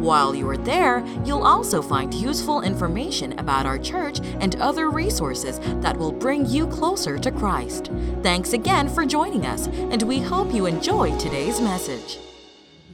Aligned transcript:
While 0.00 0.34
you 0.34 0.48
are 0.48 0.56
there, 0.56 1.04
you'll 1.26 1.44
also 1.44 1.82
find 1.82 2.14
useful 2.14 2.62
information 2.62 3.38
about 3.38 3.66
our 3.66 3.76
church 3.76 4.20
and 4.40 4.56
other 4.56 4.88
resources 4.88 5.60
that 5.82 5.94
will 5.94 6.10
bring 6.10 6.46
you 6.46 6.66
closer 6.68 7.18
to 7.18 7.30
Christ. 7.30 7.90
Thanks 8.22 8.54
again 8.54 8.88
for 8.88 9.04
joining 9.04 9.44
us, 9.44 9.66
and 9.66 10.02
we 10.04 10.18
hope 10.18 10.54
you 10.54 10.64
enjoy 10.64 11.14
today's 11.18 11.60
message. 11.60 12.18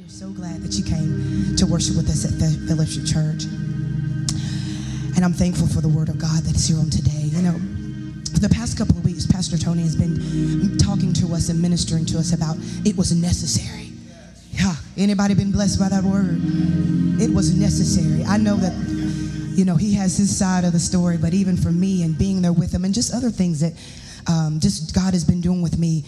We're 0.02 0.09
so 0.09 0.30
glad 0.30 0.62
that 0.62 0.74
you 0.74 0.82
came 0.82 1.55
to 1.55 1.65
worship 1.66 1.95
with 1.95 2.10
us 2.10 2.24
at 2.24 2.41
the 2.41 2.66
Fellowship 2.66 3.07
Church. 3.07 3.45
And 5.15 5.24
I'm 5.24 5.32
thankful 5.32 5.68
for 5.68 5.80
the 5.80 5.88
Word 5.88 6.09
of 6.09 6.18
God 6.18 6.43
that 6.43 6.57
is 6.57 6.66
here 6.66 6.79
on 6.79 6.91
today. 6.91 7.30
You 7.30 7.43
know, 7.43 7.60
for 8.32 8.41
the 8.41 8.48
past 8.51 8.77
couple 8.77 8.98
of 8.98 9.04
weeks, 9.04 9.27
Pastor 9.27 9.57
Tony 9.57 9.82
has 9.82 9.95
been 9.95 10.77
talking 10.79 11.12
to 11.12 11.34
us 11.34 11.51
and 11.51 11.62
ministering 11.62 12.04
to 12.07 12.18
us 12.18 12.32
about 12.32 12.57
it 12.84 12.96
was 12.96 13.15
necessary. 13.15 13.93
Yeah. 14.56 14.74
Anybody 14.96 15.34
been 15.34 15.52
blessed 15.52 15.78
by 15.78 15.88
that 15.91 16.02
word? 16.02 16.41
It 17.20 17.33
was 17.33 17.55
necessary. 17.55 18.24
I 18.24 18.38
know 18.38 18.56
that, 18.56 18.73
you 19.56 19.65
know, 19.65 19.77
he 19.77 19.95
has 19.95 20.16
his 20.16 20.34
side 20.34 20.65
of 20.65 20.73
the 20.73 20.79
story, 20.79 21.19
but 21.19 21.34
even 21.34 21.56
for 21.56 21.70
me 21.70 22.02
and 22.02 22.16
being 22.16 22.42
there 22.42 22.52
with 22.52 22.73
him 22.73 22.84
and 22.84 22.95
just 22.95 23.15
other 23.15 23.30
things 23.30 23.60
that 23.60 23.73
um, 24.27 24.59
just 24.60 24.95
God 24.95 25.12
has 25.12 25.24
been 25.24 25.40
doing 25.40 25.62
with 25.62 25.79
me, 25.79 26.04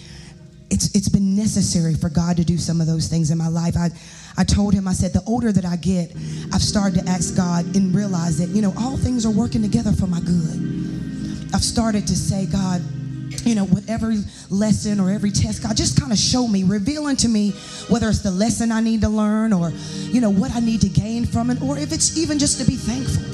it's 0.70 0.94
it's 0.94 1.08
been 1.08 1.34
necessary 1.34 1.94
for 1.94 2.10
God 2.10 2.36
to 2.36 2.44
do 2.44 2.58
some 2.58 2.80
of 2.80 2.86
those 2.86 3.08
things 3.08 3.30
in 3.30 3.38
my 3.38 3.48
life. 3.48 3.74
I 3.76 3.88
I 4.36 4.44
told 4.44 4.74
him, 4.74 4.86
I 4.86 4.92
said, 4.92 5.12
the 5.12 5.22
older 5.26 5.50
that 5.50 5.64
I 5.64 5.76
get, 5.76 6.12
I've 6.52 6.62
started 6.62 7.04
to 7.04 7.10
ask 7.10 7.36
God 7.36 7.64
and 7.74 7.94
realize 7.94 8.38
that, 8.38 8.48
you 8.54 8.62
know, 8.62 8.72
all 8.78 8.96
things 8.96 9.26
are 9.26 9.32
working 9.32 9.62
together 9.62 9.92
for 9.92 10.06
my 10.06 10.20
good. 10.20 11.50
I've 11.54 11.64
started 11.64 12.06
to 12.06 12.16
say, 12.16 12.46
God, 12.46 12.82
you 13.44 13.54
know, 13.54 13.64
with 13.64 13.88
every 13.88 14.18
lesson 14.50 15.00
or 15.00 15.10
every 15.10 15.30
test, 15.30 15.62
God, 15.62 15.76
just 15.76 16.00
kind 16.00 16.12
of 16.12 16.18
show 16.18 16.46
me, 16.46 16.64
revealing 16.64 17.16
to 17.16 17.28
me 17.28 17.52
whether 17.88 18.08
it's 18.08 18.22
the 18.22 18.30
lesson 18.30 18.72
I 18.72 18.80
need 18.80 19.00
to 19.02 19.08
learn 19.08 19.52
or, 19.52 19.70
you 19.96 20.20
know, 20.20 20.30
what 20.30 20.54
I 20.54 20.60
need 20.60 20.80
to 20.82 20.88
gain 20.88 21.24
from 21.26 21.50
it, 21.50 21.60
or 21.62 21.78
if 21.78 21.92
it's 21.92 22.16
even 22.16 22.38
just 22.38 22.60
to 22.60 22.66
be 22.66 22.76
thankful. 22.76 23.24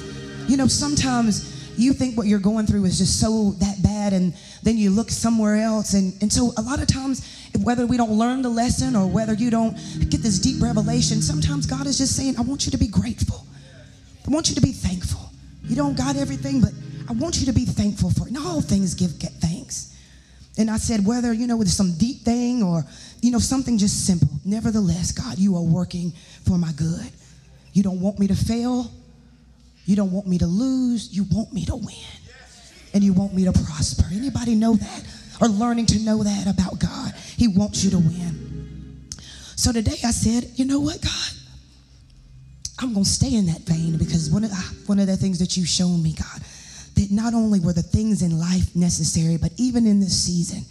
You 0.48 0.56
know, 0.56 0.66
sometimes 0.66 1.54
you 1.76 1.92
think 1.92 2.16
what 2.16 2.26
you're 2.26 2.38
going 2.38 2.66
through 2.66 2.84
is 2.84 2.98
just 2.98 3.20
so 3.20 3.52
that 3.58 3.82
bad, 3.82 4.12
and 4.12 4.34
then 4.62 4.76
you 4.76 4.90
look 4.90 5.10
somewhere 5.10 5.56
else. 5.56 5.94
And, 5.94 6.14
and 6.20 6.32
so, 6.32 6.52
a 6.56 6.62
lot 6.62 6.80
of 6.80 6.86
times, 6.86 7.48
whether 7.62 7.86
we 7.86 7.96
don't 7.96 8.12
learn 8.12 8.42
the 8.42 8.48
lesson 8.48 8.94
or 8.94 9.06
whether 9.06 9.34
you 9.34 9.50
don't 9.50 9.74
get 10.10 10.22
this 10.22 10.38
deep 10.38 10.62
revelation, 10.62 11.22
sometimes 11.22 11.66
God 11.66 11.86
is 11.86 11.98
just 11.98 12.16
saying, 12.16 12.36
I 12.38 12.42
want 12.42 12.66
you 12.66 12.72
to 12.72 12.78
be 12.78 12.88
grateful. 12.88 13.44
I 14.26 14.30
want 14.30 14.48
you 14.48 14.54
to 14.54 14.60
be 14.60 14.72
thankful. 14.72 15.30
You 15.64 15.76
don't 15.76 15.96
got 15.96 16.16
everything, 16.16 16.60
but 16.60 16.72
I 17.08 17.12
want 17.12 17.40
you 17.40 17.46
to 17.46 17.52
be 17.52 17.64
thankful 17.64 18.10
for 18.10 18.26
it. 18.26 18.30
In 18.30 18.36
all 18.36 18.60
things, 18.60 18.94
give 18.94 19.12
thanks. 19.12 19.63
And 20.56 20.70
I 20.70 20.76
said, 20.76 21.04
whether, 21.04 21.32
you 21.32 21.46
know, 21.46 21.56
with 21.56 21.68
some 21.68 21.94
deep 21.98 22.22
thing 22.22 22.62
or, 22.62 22.84
you 23.20 23.30
know, 23.30 23.40
something 23.40 23.76
just 23.76 24.06
simple. 24.06 24.28
Nevertheless, 24.44 25.10
God, 25.10 25.38
you 25.38 25.56
are 25.56 25.62
working 25.62 26.12
for 26.46 26.56
my 26.58 26.70
good. 26.72 27.10
You 27.72 27.82
don't 27.82 28.00
want 28.00 28.18
me 28.18 28.28
to 28.28 28.36
fail. 28.36 28.90
You 29.84 29.96
don't 29.96 30.12
want 30.12 30.26
me 30.26 30.38
to 30.38 30.46
lose. 30.46 31.12
You 31.12 31.26
want 31.32 31.52
me 31.52 31.64
to 31.66 31.74
win. 31.74 31.96
And 32.92 33.02
you 33.02 33.12
want 33.12 33.34
me 33.34 33.44
to 33.44 33.52
prosper. 33.52 34.04
Anybody 34.12 34.54
know 34.54 34.74
that? 34.74 35.04
Or 35.40 35.48
learning 35.48 35.86
to 35.86 35.98
know 35.98 36.22
that 36.22 36.46
about 36.46 36.78
God? 36.78 37.12
He 37.36 37.48
wants 37.48 37.82
you 37.82 37.90
to 37.90 37.98
win. 37.98 39.00
So 39.56 39.72
today 39.72 39.98
I 40.04 40.12
said, 40.12 40.50
you 40.54 40.64
know 40.64 40.78
what, 40.78 41.02
God? 41.02 41.32
I'm 42.78 42.92
going 42.92 43.04
to 43.04 43.10
stay 43.10 43.34
in 43.34 43.46
that 43.46 43.62
vein 43.62 43.96
because 43.96 44.30
one 44.30 44.44
of, 44.44 44.50
one 44.88 44.98
of 44.98 45.06
the 45.06 45.16
things 45.16 45.38
that 45.40 45.56
you've 45.56 45.68
shown 45.68 46.02
me, 46.02 46.12
God, 46.12 46.40
not 47.14 47.34
only 47.34 47.60
were 47.60 47.72
the 47.72 47.82
things 47.82 48.22
in 48.22 48.38
life 48.38 48.74
necessary, 48.74 49.36
but 49.36 49.52
even 49.56 49.86
in 49.86 50.00
this 50.00 50.24
season, 50.24 50.64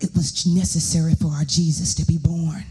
it 0.00 0.10
was 0.14 0.46
necessary 0.46 1.14
for 1.14 1.28
our 1.28 1.44
Jesus 1.44 1.94
to 1.94 2.04
be 2.06 2.18
born. 2.18 2.64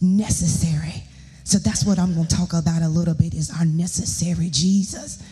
Necessary. 0.00 1.04
So 1.44 1.58
that's 1.58 1.84
what 1.84 1.98
I'm 1.98 2.14
going 2.14 2.26
to 2.26 2.36
talk 2.36 2.52
about 2.52 2.82
a 2.82 2.88
little 2.88 3.14
bit 3.14 3.34
is 3.34 3.50
our 3.50 3.64
necessary 3.64 4.48
Jesus. 4.50 5.22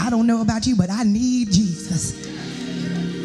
I 0.00 0.10
don't 0.10 0.26
know 0.26 0.42
about 0.42 0.66
you, 0.66 0.74
but 0.74 0.90
I 0.90 1.04
need 1.04 1.52
Jesus. 1.52 2.26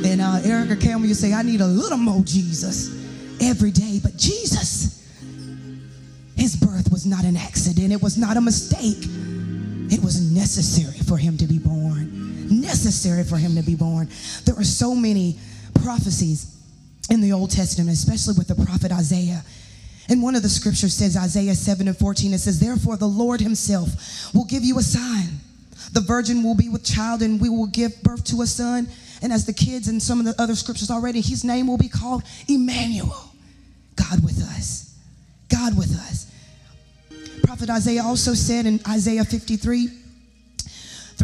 And 0.05 0.21
uh, 0.21 0.41
Erica 0.43 0.75
Campbell, 0.75 1.07
you 1.07 1.15
say, 1.15 1.33
I 1.33 1.41
need 1.41 1.61
a 1.61 1.67
little 1.67 1.97
more 1.97 2.21
Jesus 2.23 2.93
every 3.41 3.71
day. 3.71 3.99
But 4.03 4.17
Jesus, 4.17 5.01
his 6.35 6.55
birth 6.55 6.91
was 6.91 7.05
not 7.05 7.23
an 7.23 7.35
accident. 7.35 7.91
It 7.91 8.01
was 8.01 8.17
not 8.17 8.37
a 8.37 8.41
mistake. 8.41 9.09
It 9.91 10.03
was 10.03 10.21
necessary 10.31 10.99
for 10.99 11.17
him 11.17 11.37
to 11.37 11.47
be 11.47 11.57
born 11.57 12.24
necessary 12.49 13.23
for 13.23 13.37
him 13.37 13.55
to 13.55 13.63
be 13.63 13.75
born. 13.75 14.09
There 14.45 14.55
are 14.57 14.63
so 14.63 14.95
many 14.95 15.37
prophecies 15.81 16.55
in 17.09 17.21
the 17.21 17.33
Old 17.33 17.51
Testament, 17.51 17.91
especially 17.91 18.35
with 18.37 18.47
the 18.47 18.55
prophet 18.55 18.91
Isaiah. 18.91 19.43
And 20.09 20.21
one 20.21 20.35
of 20.35 20.43
the 20.43 20.49
scriptures 20.49 20.93
says, 20.93 21.17
Isaiah 21.17 21.55
7 21.55 21.87
and 21.87 21.97
14, 21.97 22.33
it 22.33 22.39
says, 22.39 22.59
Therefore 22.59 22.97
the 22.97 23.07
Lord 23.07 23.41
himself 23.41 24.33
will 24.33 24.45
give 24.45 24.63
you 24.63 24.77
a 24.77 24.83
sign. 24.83 25.39
The 25.93 26.01
virgin 26.01 26.43
will 26.43 26.55
be 26.55 26.69
with 26.69 26.83
child, 26.83 27.21
and 27.21 27.39
we 27.39 27.49
will 27.49 27.67
give 27.67 28.01
birth 28.03 28.23
to 28.25 28.41
a 28.41 28.47
son. 28.47 28.87
And 29.21 29.31
as 29.31 29.45
the 29.45 29.53
kids 29.53 29.87
and 29.87 30.01
some 30.01 30.19
of 30.19 30.25
the 30.25 30.39
other 30.41 30.55
scriptures 30.55 30.91
already, 30.91 31.21
his 31.21 31.43
name 31.43 31.67
will 31.67 31.77
be 31.77 31.89
called 31.89 32.23
Emmanuel, 32.47 33.31
God 33.95 34.23
with 34.23 34.41
us. 34.41 34.95
God 35.49 35.77
with 35.77 35.95
us. 35.95 36.31
Prophet 37.43 37.69
Isaiah 37.69 38.03
also 38.03 38.33
said 38.33 38.65
in 38.65 38.79
Isaiah 38.87 39.23
53, 39.23 39.89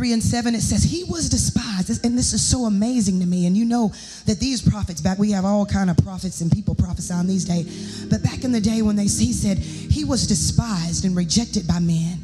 3 0.01 0.13
and 0.13 0.23
7, 0.23 0.55
it 0.55 0.61
says, 0.61 0.81
He 0.81 1.03
was 1.03 1.29
despised. 1.29 2.03
And 2.03 2.17
this 2.17 2.33
is 2.33 2.41
so 2.41 2.65
amazing 2.65 3.19
to 3.19 3.25
me. 3.27 3.45
And 3.45 3.55
you 3.55 3.65
know 3.65 3.93
that 4.25 4.39
these 4.39 4.59
prophets, 4.59 4.99
back, 4.99 5.19
we 5.19 5.29
have 5.29 5.45
all 5.45 5.63
kind 5.63 5.91
of 5.91 5.97
prophets 5.97 6.41
and 6.41 6.51
people 6.51 6.73
prophesying 6.73 7.27
these 7.27 7.45
days. 7.45 8.05
But 8.05 8.23
back 8.23 8.43
in 8.43 8.51
the 8.51 8.59
day 8.59 8.81
when 8.81 8.95
they 8.95 9.03
he 9.03 9.31
said, 9.31 9.59
He 9.59 10.03
was 10.03 10.25
despised 10.25 11.05
and 11.05 11.15
rejected 11.15 11.67
by 11.67 11.77
men, 11.77 12.17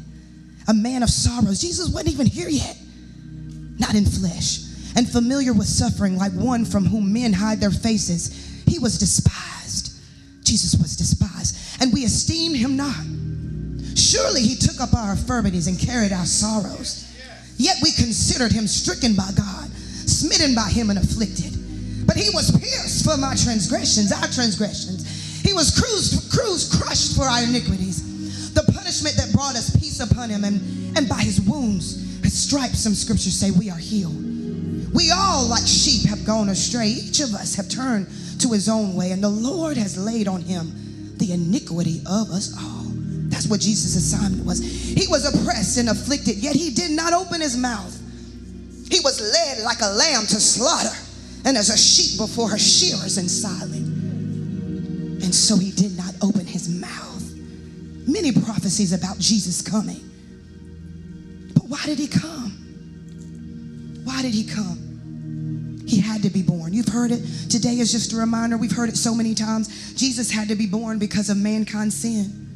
a 0.66 0.74
man 0.74 1.04
of 1.04 1.08
sorrows. 1.08 1.60
Jesus 1.60 1.88
wasn't 1.88 2.12
even 2.14 2.26
here 2.26 2.48
yet, 2.48 2.76
not 3.78 3.94
in 3.94 4.04
flesh, 4.06 4.58
and 4.96 5.08
familiar 5.08 5.52
with 5.52 5.68
suffering, 5.68 6.16
like 6.16 6.32
one 6.32 6.64
from 6.64 6.84
whom 6.84 7.12
men 7.12 7.32
hide 7.32 7.60
their 7.60 7.70
faces. 7.70 8.64
He 8.66 8.80
was 8.80 8.98
despised. 8.98 9.92
Jesus 10.42 10.74
was 10.74 10.96
despised. 10.96 11.80
And 11.80 11.92
we 11.92 12.00
esteemed 12.00 12.56
him 12.56 12.76
not. 12.76 13.96
Surely 13.96 14.42
he 14.42 14.56
took 14.56 14.80
up 14.80 14.94
our 14.94 15.12
infirmities 15.12 15.68
and 15.68 15.78
carried 15.78 16.10
our 16.10 16.26
sorrows. 16.26 17.07
Yet 17.58 17.76
we 17.82 17.92
considered 17.92 18.52
him 18.52 18.66
stricken 18.66 19.14
by 19.14 19.30
God, 19.36 19.68
smitten 20.06 20.54
by 20.54 20.70
him 20.70 20.90
and 20.90 20.98
afflicted. 20.98 22.06
But 22.06 22.16
he 22.16 22.30
was 22.30 22.50
pierced 22.50 23.04
for 23.04 23.18
my 23.18 23.34
transgressions, 23.34 24.12
our 24.12 24.28
transgressions. 24.28 25.42
He 25.42 25.52
was 25.52 25.76
cruised, 25.76 26.32
cruised, 26.32 26.80
crushed 26.80 27.16
for 27.16 27.24
our 27.24 27.42
iniquities. 27.42 28.54
The 28.54 28.62
punishment 28.72 29.16
that 29.16 29.32
brought 29.32 29.56
us 29.56 29.76
peace 29.76 30.00
upon 30.00 30.30
him, 30.30 30.44
and, 30.44 30.96
and 30.96 31.08
by 31.08 31.20
his 31.20 31.40
wounds, 31.40 32.22
his 32.22 32.38
stripes, 32.38 32.78
some 32.78 32.94
scriptures 32.94 33.34
say, 33.34 33.50
we 33.50 33.70
are 33.70 33.76
healed. 33.76 34.14
We 34.94 35.10
all, 35.10 35.46
like 35.46 35.66
sheep, 35.66 36.08
have 36.08 36.24
gone 36.24 36.48
astray. 36.48 36.88
Each 36.88 37.20
of 37.20 37.34
us 37.34 37.54
have 37.56 37.68
turned 37.68 38.06
to 38.40 38.52
his 38.52 38.68
own 38.68 38.94
way, 38.94 39.10
and 39.10 39.22
the 39.22 39.28
Lord 39.28 39.76
has 39.76 39.98
laid 39.98 40.28
on 40.28 40.42
him 40.42 40.72
the 41.18 41.32
iniquity 41.32 42.00
of 42.06 42.30
us 42.30 42.54
all. 42.56 42.77
What 43.48 43.60
Jesus' 43.60 43.96
assignment 43.96 44.44
was. 44.44 44.60
He 44.60 45.06
was 45.08 45.24
oppressed 45.24 45.78
and 45.78 45.88
afflicted, 45.88 46.36
yet 46.36 46.54
he 46.54 46.70
did 46.70 46.90
not 46.90 47.12
open 47.12 47.40
his 47.40 47.56
mouth. 47.56 47.94
He 48.90 49.00
was 49.00 49.20
led 49.20 49.64
like 49.64 49.80
a 49.80 49.90
lamb 49.90 50.26
to 50.26 50.40
slaughter, 50.40 50.96
and 51.44 51.56
as 51.56 51.70
a 51.70 51.76
sheep 51.76 52.18
before 52.18 52.48
her 52.48 52.58
shearers 52.58 53.18
and 53.18 53.30
silent. 53.30 53.86
And 55.22 55.34
so 55.34 55.56
he 55.56 55.70
did 55.72 55.96
not 55.96 56.14
open 56.22 56.46
his 56.46 56.68
mouth. 56.68 57.22
Many 58.06 58.32
prophecies 58.32 58.92
about 58.92 59.18
Jesus 59.18 59.60
coming. 59.60 60.00
But 61.54 61.64
why 61.64 61.82
did 61.84 61.98
he 61.98 62.06
come? 62.06 62.52
Why 64.04 64.22
did 64.22 64.32
he 64.32 64.44
come? 64.44 65.84
He 65.86 66.00
had 66.00 66.22
to 66.22 66.30
be 66.30 66.42
born. 66.42 66.72
You've 66.72 66.88
heard 66.88 67.10
it. 67.10 67.20
Today 67.50 67.78
is 67.78 67.92
just 67.92 68.12
a 68.12 68.16
reminder. 68.16 68.56
We've 68.56 68.72
heard 68.72 68.88
it 68.88 68.96
so 68.96 69.14
many 69.14 69.34
times. 69.34 69.94
Jesus 69.94 70.30
had 70.30 70.48
to 70.48 70.54
be 70.54 70.66
born 70.66 70.98
because 70.98 71.28
of 71.28 71.36
mankind's 71.36 71.94
sin. 71.96 72.47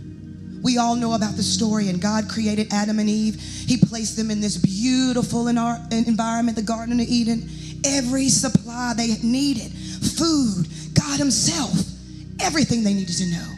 We 0.62 0.78
all 0.78 0.94
know 0.94 1.14
about 1.14 1.34
the 1.36 1.42
story, 1.42 1.88
and 1.88 2.00
God 2.00 2.28
created 2.28 2.72
Adam 2.72 3.00
and 3.00 3.10
Eve. 3.10 3.40
He 3.40 3.76
placed 3.76 4.16
them 4.16 4.30
in 4.30 4.40
this 4.40 4.56
beautiful 4.56 5.48
environment, 5.48 6.56
the 6.56 6.62
Garden 6.62 7.00
of 7.00 7.08
Eden. 7.08 7.48
Every 7.84 8.28
supply 8.28 8.94
they 8.96 9.16
needed, 9.24 9.72
food, 9.72 10.68
God 10.94 11.18
Himself, 11.18 11.74
everything 12.40 12.84
they 12.84 12.94
needed 12.94 13.16
to 13.16 13.26
know. 13.26 13.48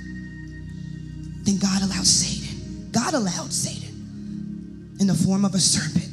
Then 1.43 1.59
God 1.59 1.83
allowed 1.83 2.07
Satan, 2.07 2.89
God 2.91 3.13
allowed 3.13 3.53
Satan 3.53 4.97
in 4.99 5.07
the 5.07 5.15
form 5.15 5.45
of 5.45 5.55
a 5.55 5.61
serpent 5.61 6.09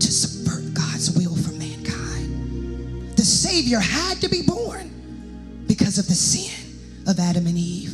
to 0.00 0.12
subvert 0.12 0.74
God's 0.74 1.10
will 1.16 1.34
for 1.34 1.52
mankind. 1.52 3.16
The 3.16 3.24
Savior 3.24 3.80
had 3.80 4.20
to 4.20 4.28
be 4.28 4.42
born 4.46 5.64
because 5.66 5.98
of 5.98 6.06
the 6.06 6.14
sin 6.14 6.52
of 7.08 7.18
Adam 7.18 7.48
and 7.48 7.58
Eve. 7.58 7.93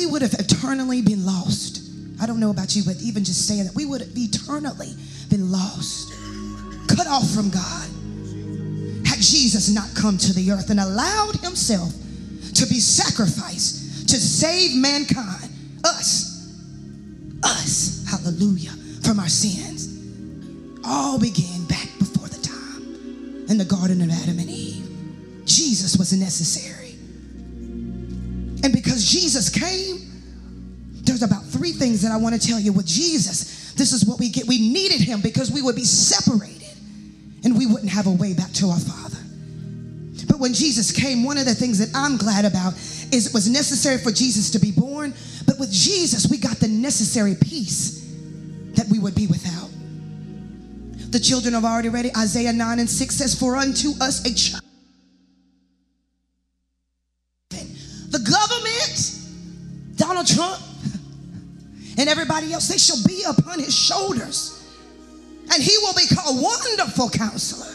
We 0.00 0.06
would 0.06 0.22
have 0.22 0.32
eternally 0.32 1.02
been 1.02 1.26
lost. 1.26 1.82
I 2.22 2.26
don't 2.26 2.40
know 2.40 2.48
about 2.48 2.74
you, 2.74 2.82
but 2.84 2.96
even 3.02 3.22
just 3.22 3.46
saying 3.46 3.64
that, 3.64 3.74
we 3.74 3.84
would 3.84 4.00
have 4.00 4.16
eternally 4.16 4.94
been 5.28 5.52
lost, 5.52 6.10
cut 6.88 7.06
off 7.06 7.28
from 7.28 7.50
God, 7.50 7.86
had 9.06 9.20
Jesus 9.20 9.68
not 9.68 9.94
come 9.94 10.16
to 10.16 10.32
the 10.32 10.52
earth 10.52 10.70
and 10.70 10.80
allowed 10.80 11.36
himself 11.44 11.92
to 12.54 12.64
be 12.64 12.80
sacrificed 12.80 14.08
to 14.08 14.16
save 14.16 14.74
mankind, 14.74 15.50
us, 15.84 16.48
us, 17.44 18.02
hallelujah, 18.10 18.72
from 19.02 19.20
our 19.20 19.28
sins. 19.28 20.80
All 20.82 21.20
began 21.20 21.66
back 21.66 21.88
before 21.98 22.28
the 22.28 22.40
time 22.40 23.44
in 23.50 23.58
the 23.58 23.66
Garden 23.66 24.00
of 24.00 24.10
Adam 24.10 24.38
and 24.38 24.48
Eve. 24.48 24.88
Jesus 25.44 25.98
was 25.98 26.14
necessary. 26.14 26.79
And 28.62 28.72
because 28.72 29.06
Jesus 29.08 29.48
came, 29.48 30.10
there's 31.02 31.22
about 31.22 31.44
three 31.44 31.72
things 31.72 32.02
that 32.02 32.12
I 32.12 32.16
want 32.16 32.40
to 32.40 32.46
tell 32.46 32.60
you 32.60 32.72
with 32.72 32.86
Jesus. 32.86 33.72
This 33.74 33.92
is 33.92 34.04
what 34.04 34.18
we 34.18 34.28
get. 34.28 34.46
We 34.46 34.58
needed 34.58 35.00
him 35.00 35.20
because 35.20 35.50
we 35.50 35.62
would 35.62 35.76
be 35.76 35.84
separated 35.84 36.68
and 37.44 37.56
we 37.56 37.66
wouldn't 37.66 37.90
have 37.90 38.06
a 38.06 38.12
way 38.12 38.34
back 38.34 38.52
to 38.54 38.68
our 38.68 38.78
Father. 38.78 39.18
But 40.28 40.38
when 40.38 40.52
Jesus 40.52 40.92
came, 40.92 41.24
one 41.24 41.38
of 41.38 41.46
the 41.46 41.54
things 41.54 41.78
that 41.78 41.90
I'm 41.94 42.16
glad 42.16 42.44
about 42.44 42.74
is 42.74 43.26
it 43.28 43.34
was 43.34 43.48
necessary 43.48 43.98
for 43.98 44.12
Jesus 44.12 44.50
to 44.50 44.58
be 44.58 44.70
born, 44.70 45.14
but 45.46 45.58
with 45.58 45.72
Jesus, 45.72 46.28
we 46.30 46.38
got 46.38 46.58
the 46.58 46.68
necessary 46.68 47.34
peace 47.34 48.06
that 48.74 48.86
we 48.88 48.98
would 48.98 49.14
be 49.14 49.26
without. 49.26 49.70
The 51.10 51.18
children 51.18 51.54
have 51.54 51.64
already 51.64 51.88
read 51.88 52.06
it. 52.06 52.16
Isaiah 52.16 52.52
9 52.52 52.78
and 52.78 52.88
6 52.88 53.14
says, 53.16 53.34
For 53.38 53.56
unto 53.56 53.90
us 54.00 54.24
a 54.24 54.34
child. 54.34 54.64
Everybody 62.30 62.52
else, 62.52 62.68
they 62.68 62.78
shall 62.78 63.02
be 63.06 63.24
upon 63.24 63.58
his 63.58 63.76
shoulders. 63.76 64.56
And 65.52 65.62
he 65.62 65.76
will 65.78 65.94
be 65.94 66.06
called 66.14 66.40
Wonderful 66.40 67.10
Counselor, 67.10 67.74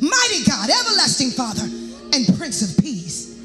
Mighty 0.00 0.44
God, 0.44 0.70
Everlasting 0.70 1.30
Father, 1.30 1.64
and 1.64 2.38
Prince 2.38 2.62
of 2.62 2.82
Peace. 2.82 3.38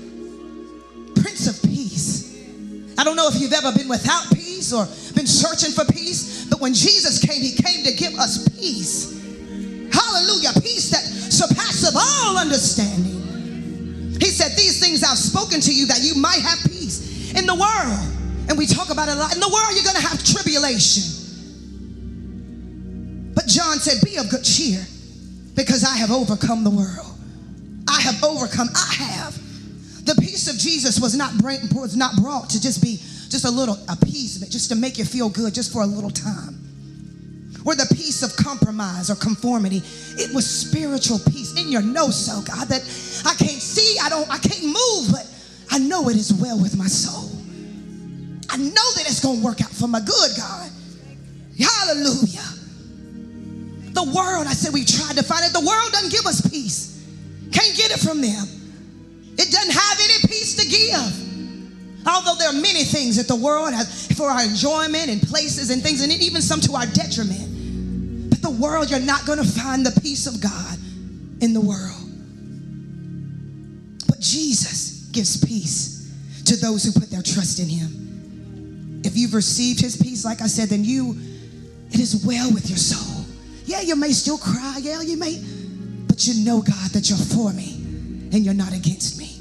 Prince 1.21 1.47
of 1.47 1.69
Peace. 1.69 2.95
I 2.97 3.03
don't 3.03 3.17
know 3.17 3.27
if 3.27 3.39
you've 3.41 3.51
ever 3.51 3.73
been 3.73 3.89
without 3.89 4.27
peace 4.33 4.71
or 4.71 4.85
been 5.13 5.27
searching 5.27 5.71
for 5.71 5.83
peace, 5.91 6.45
but 6.49 6.61
when 6.61 6.73
Jesus 6.73 7.19
came, 7.19 7.41
he 7.41 7.51
came 7.51 7.83
to 7.83 7.93
give 7.93 8.13
us 8.13 8.47
peace. 8.57 9.11
Hallelujah. 9.91 10.53
Peace 10.61 10.89
that 10.91 11.03
surpasses 11.03 11.93
all 11.95 12.37
understanding. 12.37 14.15
He 14.21 14.31
said, 14.31 14.55
These 14.55 14.79
things 14.79 15.03
I've 15.03 15.17
spoken 15.17 15.59
to 15.59 15.73
you 15.73 15.87
that 15.87 16.01
you 16.01 16.15
might 16.15 16.39
have 16.39 16.59
peace 16.71 17.33
in 17.35 17.45
the 17.45 17.55
world. 17.55 18.15
And 18.47 18.57
we 18.57 18.67
talk 18.67 18.89
about 18.89 19.09
it 19.09 19.15
a 19.15 19.19
lot. 19.19 19.33
In 19.33 19.39
the 19.39 19.49
world, 19.49 19.73
you're 19.73 19.83
going 19.83 19.97
to 19.97 20.07
have 20.07 20.21
But 23.35 23.45
John 23.45 23.77
said, 23.77 24.03
Be 24.03 24.17
of 24.17 24.29
good 24.29 24.43
cheer 24.43 24.83
because 25.53 25.83
I 25.83 25.95
have 25.97 26.09
overcome 26.09 26.63
the 26.63 26.71
world. 26.71 27.15
I 27.87 28.01
have 28.01 28.23
overcome. 28.23 28.69
I 28.73 28.95
have. 28.95 29.35
The 30.05 30.15
peace 30.19 30.47
of 30.51 30.57
Jesus 30.57 30.99
was 30.99 31.15
not, 31.15 31.33
was 31.73 31.95
not 31.95 32.15
brought 32.15 32.49
to 32.51 32.61
just 32.61 32.81
be 32.81 32.97
just 33.29 33.45
a 33.45 33.51
little 33.51 33.77
appeasement, 33.89 34.51
just 34.51 34.69
to 34.69 34.75
make 34.75 34.97
you 34.97 35.05
feel 35.05 35.29
good 35.29 35.53
just 35.53 35.71
for 35.71 35.83
a 35.83 35.85
little 35.85 36.09
time. 36.09 36.61
Or 37.65 37.75
the 37.75 37.91
peace 37.95 38.23
of 38.23 38.35
compromise 38.35 39.09
or 39.09 39.15
conformity. 39.15 39.81
It 40.17 40.33
was 40.33 40.45
spiritual 40.49 41.19
peace 41.31 41.59
in 41.59 41.71
your 41.71 41.81
know 41.81 42.09
so, 42.09 42.41
God, 42.41 42.67
that 42.69 42.81
I 43.25 43.33
can't 43.35 43.61
see, 43.61 43.97
I 44.01 44.09
don't, 44.09 44.29
I 44.29 44.37
can't 44.37 44.65
move, 44.65 45.11
but 45.11 45.27
I 45.71 45.79
know 45.79 46.09
it 46.09 46.15
is 46.15 46.33
well 46.33 46.59
with 46.59 46.75
my 46.75 46.87
soul. 46.87 47.24
I 48.55 48.57
know 48.57 48.87
that 48.95 49.03
it's 49.05 49.19
gonna 49.19 49.41
work 49.41 49.59
out 49.61 49.69
for 49.69 49.85
my 49.85 49.99
good, 49.99 50.31
God. 50.37 50.71
Hallelujah. 51.59 52.47
The 53.91 54.03
world, 54.15 54.47
I 54.47 54.53
said 54.53 54.73
we 54.73 54.85
tried 54.85 55.17
to 55.17 55.23
find 55.23 55.43
it. 55.43 55.51
The 55.51 55.59
world 55.59 55.91
doesn't 55.91 56.09
give 56.09 56.25
us 56.25 56.39
peace. 56.47 57.05
Can't 57.51 57.75
get 57.75 57.91
it 57.91 57.99
from 57.99 58.21
them. 58.21 58.47
It 59.37 59.51
doesn't 59.51 59.73
have 59.73 59.99
any 59.99 60.27
peace 60.29 60.55
to 60.55 60.69
give. 60.69 62.07
Although 62.07 62.35
there 62.35 62.47
are 62.47 62.53
many 62.53 62.85
things 62.85 63.17
that 63.17 63.27
the 63.27 63.35
world 63.35 63.73
has 63.73 64.07
for 64.15 64.29
our 64.29 64.45
enjoyment 64.45 65.09
and 65.09 65.21
places 65.21 65.69
and 65.69 65.83
things, 65.83 66.01
and 66.01 66.09
even 66.13 66.41
some 66.41 66.61
to 66.61 66.75
our 66.75 66.85
detriment. 66.85 68.29
But 68.29 68.41
the 68.41 68.51
world, 68.51 68.89
you're 68.89 69.01
not 69.01 69.25
going 69.25 69.39
to 69.39 69.43
find 69.43 69.85
the 69.85 69.99
peace 69.99 70.27
of 70.27 70.39
God 70.39 70.77
in 71.41 71.51
the 71.51 71.59
world. 71.59 72.07
But 74.07 74.21
Jesus 74.21 75.09
gives 75.11 75.43
peace 75.43 76.09
to 76.45 76.55
those 76.55 76.85
who 76.85 76.97
put 76.97 77.11
their 77.11 77.21
trust 77.21 77.59
in 77.59 77.67
Him. 77.67 78.05
If 79.05 79.15
you've 79.15 79.35
received 79.35 79.79
His 79.81 79.95
peace, 79.95 80.25
like 80.25 80.41
I 80.41 80.47
said, 80.47 80.69
then 80.69 80.83
you, 80.83 81.15
it 81.91 81.99
is 81.99 82.25
well 82.25 82.51
with 82.51 82.67
your 82.69 82.77
soul. 82.77 83.25
Yeah, 83.65 83.81
you 83.81 83.95
may 83.95 84.11
still 84.11 84.37
cry. 84.37 84.79
Yeah, 84.81 85.01
you 85.01 85.17
may, 85.17 85.41
but 86.07 86.25
you 86.27 86.43
know, 86.43 86.61
God, 86.61 86.89
that 86.91 87.09
you're 87.09 87.17
for 87.17 87.53
me 87.53 87.75
and 88.33 88.43
you're 88.43 88.55
not 88.55 88.73
against 88.73 89.19
me. 89.19 89.37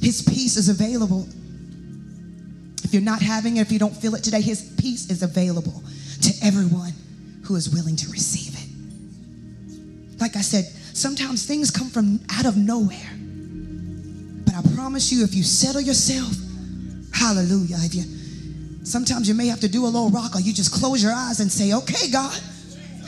His 0.00 0.22
peace 0.22 0.56
is 0.56 0.68
available. 0.68 1.26
If 2.84 2.92
you're 2.92 3.02
not 3.02 3.22
having 3.22 3.56
it, 3.56 3.62
if 3.62 3.72
you 3.72 3.78
don't 3.78 3.96
feel 3.96 4.14
it 4.14 4.22
today, 4.22 4.40
His 4.40 4.72
peace 4.80 5.10
is 5.10 5.22
available 5.22 5.82
to 6.22 6.32
everyone 6.44 6.92
who 7.42 7.56
is 7.56 7.70
willing 7.70 7.96
to 7.96 8.08
receive 8.10 8.54
it. 8.54 10.20
Like 10.20 10.36
I 10.36 10.42
said, 10.42 10.64
sometimes 10.94 11.44
things 11.44 11.72
come 11.72 11.88
from 11.88 12.20
out 12.30 12.46
of 12.46 12.56
nowhere. 12.56 13.10
But 14.44 14.54
I 14.54 14.62
promise 14.76 15.12
you, 15.12 15.24
if 15.24 15.34
you 15.34 15.42
settle 15.42 15.80
yourself, 15.80 16.32
hallelujah, 17.12 17.76
if 17.80 17.94
you 17.94 18.13
sometimes 18.84 19.26
you 19.28 19.34
may 19.34 19.48
have 19.48 19.60
to 19.60 19.68
do 19.68 19.84
a 19.84 19.90
little 19.90 20.10
rock 20.10 20.36
or 20.36 20.40
you 20.40 20.52
just 20.52 20.72
close 20.72 21.02
your 21.02 21.12
eyes 21.12 21.40
and 21.40 21.50
say, 21.50 21.72
okay, 21.72 22.10
God, 22.12 22.38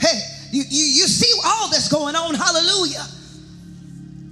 hey, 0.01 0.19
you, 0.51 0.63
you, 0.67 0.85
you 0.85 1.05
see 1.07 1.31
all 1.45 1.69
that's 1.69 1.87
going 1.87 2.15
on, 2.15 2.33
hallelujah. 2.33 3.05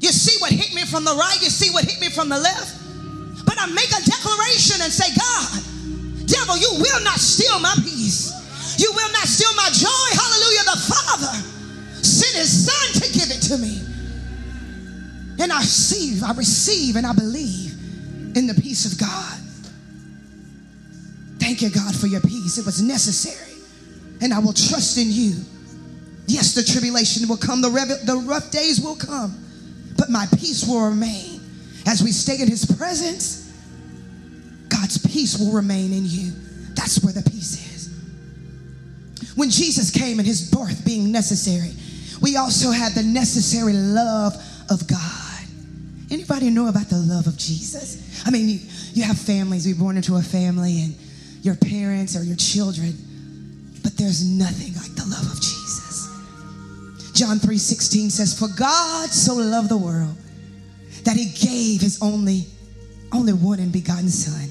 You 0.02 0.10
see 0.10 0.38
what 0.42 0.52
hit 0.52 0.74
me 0.76 0.84
from 0.86 1.06
the 1.06 1.14
right, 1.14 1.38
you 1.42 1.50
see 1.50 1.72
what 1.72 1.86
hit 1.86 2.02
me 2.02 2.10
from 2.10 2.30
the 2.30 2.38
left. 2.38 3.46
But 3.46 3.56
I 3.60 3.68
make 3.68 3.90
a 3.94 4.02
declaration 4.04 4.82
and 4.82 4.92
say, 4.92 5.14
God, 5.14 6.28
devil, 6.28 6.58
you 6.58 6.82
will 6.82 7.04
not 7.04 7.22
steal 7.22 7.60
my 7.60 7.74
peace. 7.78 8.34
You 8.78 8.92
will 8.92 9.12
not 9.14 9.24
steal 9.24 9.54
my 9.56 9.70
joy. 9.72 10.08
Hallelujah. 10.18 10.64
The 10.66 10.82
Father 10.92 11.34
sent 12.04 12.36
his 12.36 12.66
son 12.66 13.02
to 13.02 13.14
give 13.14 13.30
it 13.32 13.42
to 13.54 13.58
me. 13.58 13.82
And 15.40 15.52
I 15.52 15.60
receive, 15.60 16.24
I 16.24 16.34
receive, 16.34 16.96
and 16.96 17.06
I 17.06 17.14
believe 17.14 17.74
in 18.36 18.48
the 18.48 18.56
peace 18.56 18.92
of 18.92 19.00
God. 19.00 19.45
Thank 21.56 21.74
you, 21.74 21.82
God, 21.82 21.96
for 21.96 22.08
your 22.08 22.20
peace. 22.20 22.58
It 22.58 22.66
was 22.66 22.82
necessary. 22.82 23.58
And 24.20 24.34
I 24.34 24.40
will 24.40 24.52
trust 24.52 24.98
in 24.98 25.08
you. 25.10 25.36
Yes, 26.28 26.54
the 26.54 26.62
tribulation 26.62 27.30
will 27.30 27.38
come, 27.38 27.62
the, 27.62 27.70
rev- 27.70 28.06
the 28.06 28.18
rough 28.28 28.52
days 28.52 28.82
will 28.82 28.98
come, 28.98 29.34
but 29.98 30.10
my 30.10 30.28
peace 30.38 30.68
will 30.68 30.90
remain. 30.90 31.40
As 31.86 32.04
we 32.04 32.12
stay 32.12 32.42
in 32.42 32.50
his 32.50 32.66
presence, 32.66 33.54
God's 34.68 34.98
peace 34.98 35.40
will 35.40 35.54
remain 35.54 35.94
in 35.94 36.04
you. 36.06 36.34
That's 36.74 37.02
where 37.02 37.14
the 37.14 37.24
peace 37.24 37.54
is. 37.74 39.38
When 39.38 39.50
Jesus 39.50 39.92
came 39.92 40.20
and 40.20 40.28
his 40.28 40.52
birth 40.52 40.84
being 40.84 41.10
necessary, 41.10 41.72
we 42.22 42.36
also 42.36 42.72
had 42.72 42.92
the 42.96 43.04
necessary 43.04 43.72
love 43.72 44.34
of 44.70 44.86
God. 44.90 45.48
Anybody 46.12 46.50
know 46.50 46.68
about 46.68 46.90
the 46.90 46.98
love 46.98 47.28
of 47.28 47.38
Jesus? 47.38 48.26
I 48.26 48.32
mean, 48.32 48.50
you, 48.50 48.60
you 48.92 49.04
have 49.04 49.18
families, 49.18 49.66
We're 49.66 49.76
born 49.76 49.96
into 49.96 50.18
a 50.18 50.22
family, 50.22 50.82
and 50.82 50.96
your 51.46 51.56
parents 51.56 52.16
or 52.16 52.24
your 52.24 52.36
children, 52.36 52.92
but 53.84 53.96
there's 53.98 54.26
nothing 54.26 54.74
like 54.74 54.96
the 54.96 55.06
love 55.06 55.32
of 55.32 55.40
Jesus. 55.40 56.10
John 57.14 57.38
3:16 57.38 58.12
says, 58.12 58.38
For 58.38 58.48
God 58.48 59.12
so 59.12 59.36
loved 59.36 59.70
the 59.70 59.78
world 59.78 60.18
that 61.04 61.16
he 61.16 61.26
gave 61.26 61.82
his 61.82 62.02
only, 62.02 62.48
only 63.14 63.34
one 63.34 63.60
and 63.60 63.72
begotten 63.72 64.10
Son, 64.10 64.50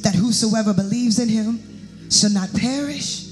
that 0.00 0.14
whosoever 0.14 0.72
believes 0.72 1.18
in 1.18 1.28
him 1.28 1.60
shall 2.10 2.30
not 2.30 2.48
perish, 2.54 3.24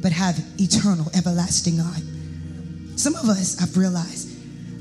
but 0.00 0.12
have 0.12 0.42
eternal, 0.58 1.10
everlasting 1.14 1.76
life. 1.76 2.02
Some 2.96 3.14
of 3.16 3.28
us, 3.28 3.60
I've 3.60 3.76
realized, 3.76 4.28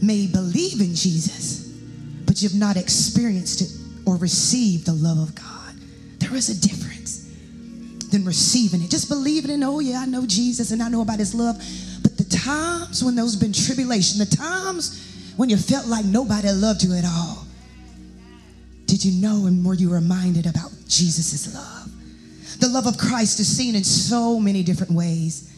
may 0.02 0.28
believe 0.28 0.80
in 0.80 0.96
Jesus, 0.96 1.68
but 2.26 2.42
you've 2.42 2.56
not 2.56 2.78
experienced 2.78 3.62
it 3.62 3.72
or 4.06 4.16
received 4.16 4.86
the 4.86 4.94
love 4.94 5.18
of 5.20 5.36
God. 5.36 5.59
There 6.30 6.38
is 6.38 6.50
a 6.50 6.62
difference 6.62 7.26
than 8.12 8.24
receiving 8.24 8.84
it. 8.84 8.92
Just 8.92 9.10
believing 9.10 9.50
in, 9.50 9.64
oh 9.64 9.80
yeah, 9.80 10.02
I 10.02 10.06
know 10.06 10.28
Jesus 10.28 10.70
and 10.70 10.82
I 10.82 10.88
know 10.88 11.02
about 11.02 11.18
his 11.18 11.34
love. 11.34 11.58
But 12.04 12.18
the 12.18 12.24
times 12.26 13.04
when 13.04 13.16
there's 13.16 13.36
been 13.36 13.52
tribulation, 13.52 14.20
the 14.20 14.36
times 14.36 15.34
when 15.38 15.50
you 15.50 15.58
felt 15.58 15.88
like 15.88 16.06
nobody 16.06 16.50
loved 16.52 16.84
you 16.84 16.94
at 16.94 17.04
all, 17.04 17.48
did 18.86 19.04
you 19.04 19.20
know 19.20 19.48
and 19.48 19.66
were 19.66 19.74
you 19.74 19.92
reminded 19.92 20.46
about 20.46 20.72
Jesus' 20.88 21.52
love? 21.52 21.90
The 22.60 22.68
love 22.68 22.86
of 22.86 23.00
Christ 23.00 23.40
is 23.40 23.48
seen 23.48 23.74
in 23.74 23.84
so 23.84 24.40
many 24.40 24.62
different 24.62 24.94
ways. 24.94 25.52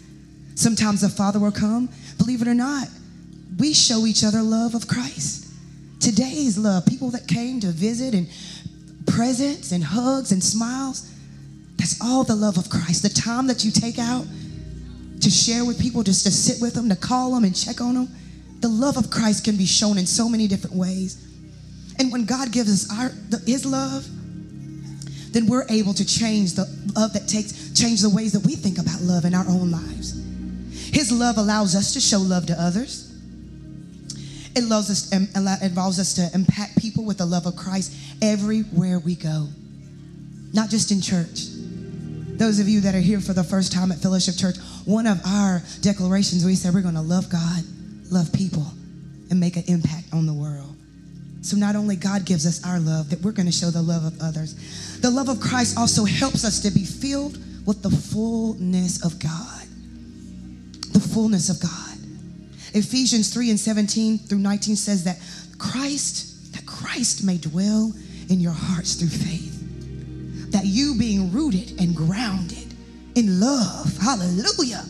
Sometimes 0.56 1.02
the 1.02 1.10
Father 1.10 1.40
will 1.40 1.52
come, 1.52 1.90
believe 2.18 2.42
it 2.42 2.48
or 2.48 2.54
not, 2.54 2.88
we 3.58 3.74
show 3.74 4.06
each 4.06 4.24
other 4.24 4.42
love 4.42 4.74
of 4.74 4.88
Christ. 4.88 5.48
Today's 6.00 6.58
love, 6.58 6.86
people 6.86 7.10
that 7.12 7.28
came 7.28 7.60
to 7.60 7.68
visit 7.68 8.14
and 8.14 8.28
presents 9.12 9.72
and 9.72 9.84
hugs 9.84 10.32
and 10.32 10.44
smiles, 10.44 11.12
that's 11.78 12.02
all 12.02 12.24
the 12.24 12.36
love 12.36 12.58
of 12.58 12.70
Christ. 12.70 13.04
The 13.04 13.10
time 13.10 13.48
that 13.48 13.64
you 13.64 13.72
take 13.72 14.00
out 14.00 14.26
to 15.22 15.30
share 15.30 15.66
with 15.66 15.80
people, 15.80 16.04
just 16.04 16.26
to 16.26 16.32
sit 16.32 16.62
with 16.62 16.74
them, 16.74 16.90
to 16.90 16.96
call 16.96 17.34
them 17.34 17.44
and 17.44 17.56
check 17.56 17.82
on 17.82 17.96
them, 17.96 18.10
the 18.60 18.70
love 18.70 18.98
of 18.98 19.10
Christ 19.10 19.44
can 19.44 19.58
be 19.58 19.66
shown 19.66 19.98
in 19.98 20.06
so 20.06 20.30
many 20.30 20.48
different 20.48 20.76
ways. 20.76 21.28
And 22.00 22.12
when 22.12 22.26
God 22.26 22.52
gives 22.52 22.72
us 22.72 23.00
our, 23.00 23.10
the, 23.30 23.38
His 23.46 23.66
love, 23.66 24.08
then 25.34 25.48
we're 25.48 25.66
able 25.70 25.94
to 25.94 26.06
change 26.06 26.54
the 26.54 26.66
love 26.96 27.14
that 27.14 27.28
takes 27.28 27.72
change 27.74 28.02
the 28.02 28.10
ways 28.10 28.34
that 28.34 28.46
we 28.46 28.56
think 28.56 28.78
about 28.78 29.02
love 29.02 29.26
in 29.26 29.34
our 29.34 29.48
own 29.48 29.72
lives. 29.72 30.14
His 30.94 31.12
love 31.12 31.38
allows 31.38 31.76
us 31.76 31.94
to 31.94 32.02
show 32.02 32.20
love 32.20 32.46
to 32.48 32.62
others. 32.62 33.11
It 34.56 34.64
allows 34.64 34.90
us, 34.90 35.12
involves 35.14 36.00
us 36.00 36.14
to 36.16 36.30
impact 36.34 36.78
people 36.78 37.06
with 37.06 37.18
the 37.18 37.26
love 37.26 37.46
of 37.46 37.56
Christ 37.56 37.96
everywhere 38.22 39.00
we 39.00 39.16
go, 39.16 39.48
not 40.54 40.70
just 40.70 40.92
in 40.92 41.02
church. 41.02 41.48
Those 42.38 42.60
of 42.60 42.68
you 42.68 42.82
that 42.82 42.96
are 42.96 43.00
here 43.00 43.20
for 43.22 43.34
the 43.34 43.44
first 43.44 43.72
time 43.72 43.92
at 43.92 44.00
Fellowship 44.00 44.36
Church, 44.36 44.58
one 44.86 45.06
of 45.06 45.22
our 45.26 45.62
declarations 45.82 46.44
we 46.44 46.56
said 46.56 46.74
we're 46.74 46.82
going 46.82 46.96
to 46.96 47.02
love 47.02 47.30
God, 47.30 47.64
love 48.10 48.34
people, 48.34 48.66
and 49.30 49.40
make 49.40 49.56
an 49.56 49.64
impact 49.68 50.08
on 50.12 50.26
the 50.26 50.34
world. 50.34 50.76
So 51.44 51.56
not 51.56 51.76
only 51.76 51.96
God 51.96 52.26
gives 52.26 52.46
us 52.46 52.66
our 52.66 52.80
love, 52.80 53.10
that 53.10 53.22
we're 53.22 53.32
going 53.32 53.46
to 53.46 53.52
show 53.52 53.70
the 53.70 53.82
love 53.82 54.06
of 54.06 54.20
others. 54.22 55.00
The 55.02 55.10
love 55.10 55.30
of 55.30 55.40
Christ 55.40 55.78
also 55.78 56.04
helps 56.04 56.44
us 56.44 56.60
to 56.62 56.72
be 56.72 56.84
filled 56.84 57.38
with 57.66 57.82
the 57.82 57.90
fullness 57.90 59.04
of 59.06 59.18
God. 59.20 59.66
The 60.94 61.00
fullness 61.00 61.50
of 61.50 61.60
God. 61.60 61.91
Ephesians 62.74 63.34
3 63.34 63.50
and 63.50 63.60
17 63.60 64.18
through 64.20 64.40
19 64.40 64.76
says 64.76 65.04
that 65.04 65.20
Christ, 65.58 66.54
that 66.54 66.66
Christ 66.66 67.24
may 67.24 67.38
dwell 67.38 67.94
in 68.30 68.40
your 68.40 68.54
hearts 68.54 68.96
through 68.96 69.10
faith. 69.10 70.52
That 70.52 70.66
you 70.66 70.96
being 70.98 71.32
rooted 71.32 71.80
and 71.80 71.96
grounded 71.96 72.74
in 73.16 73.40
love, 73.40 73.98
hallelujah, 73.98 74.84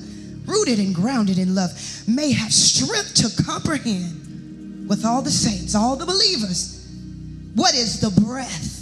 rooted 0.46 0.80
and 0.80 0.94
grounded 0.94 1.38
in 1.38 1.56
love, 1.56 1.72
may 2.08 2.32
have 2.32 2.54
strength 2.54 3.16
to 3.16 3.44
comprehend 3.44 4.88
with 4.90 5.06
all 5.06 5.22
the 5.22 5.32
saints, 5.32 5.76
all 5.76 5.96
the 5.96 6.06
believers, 6.06 6.88
what 7.56 7.74
is 7.74 8.00
the 8.00 8.22
breadth 8.22 8.82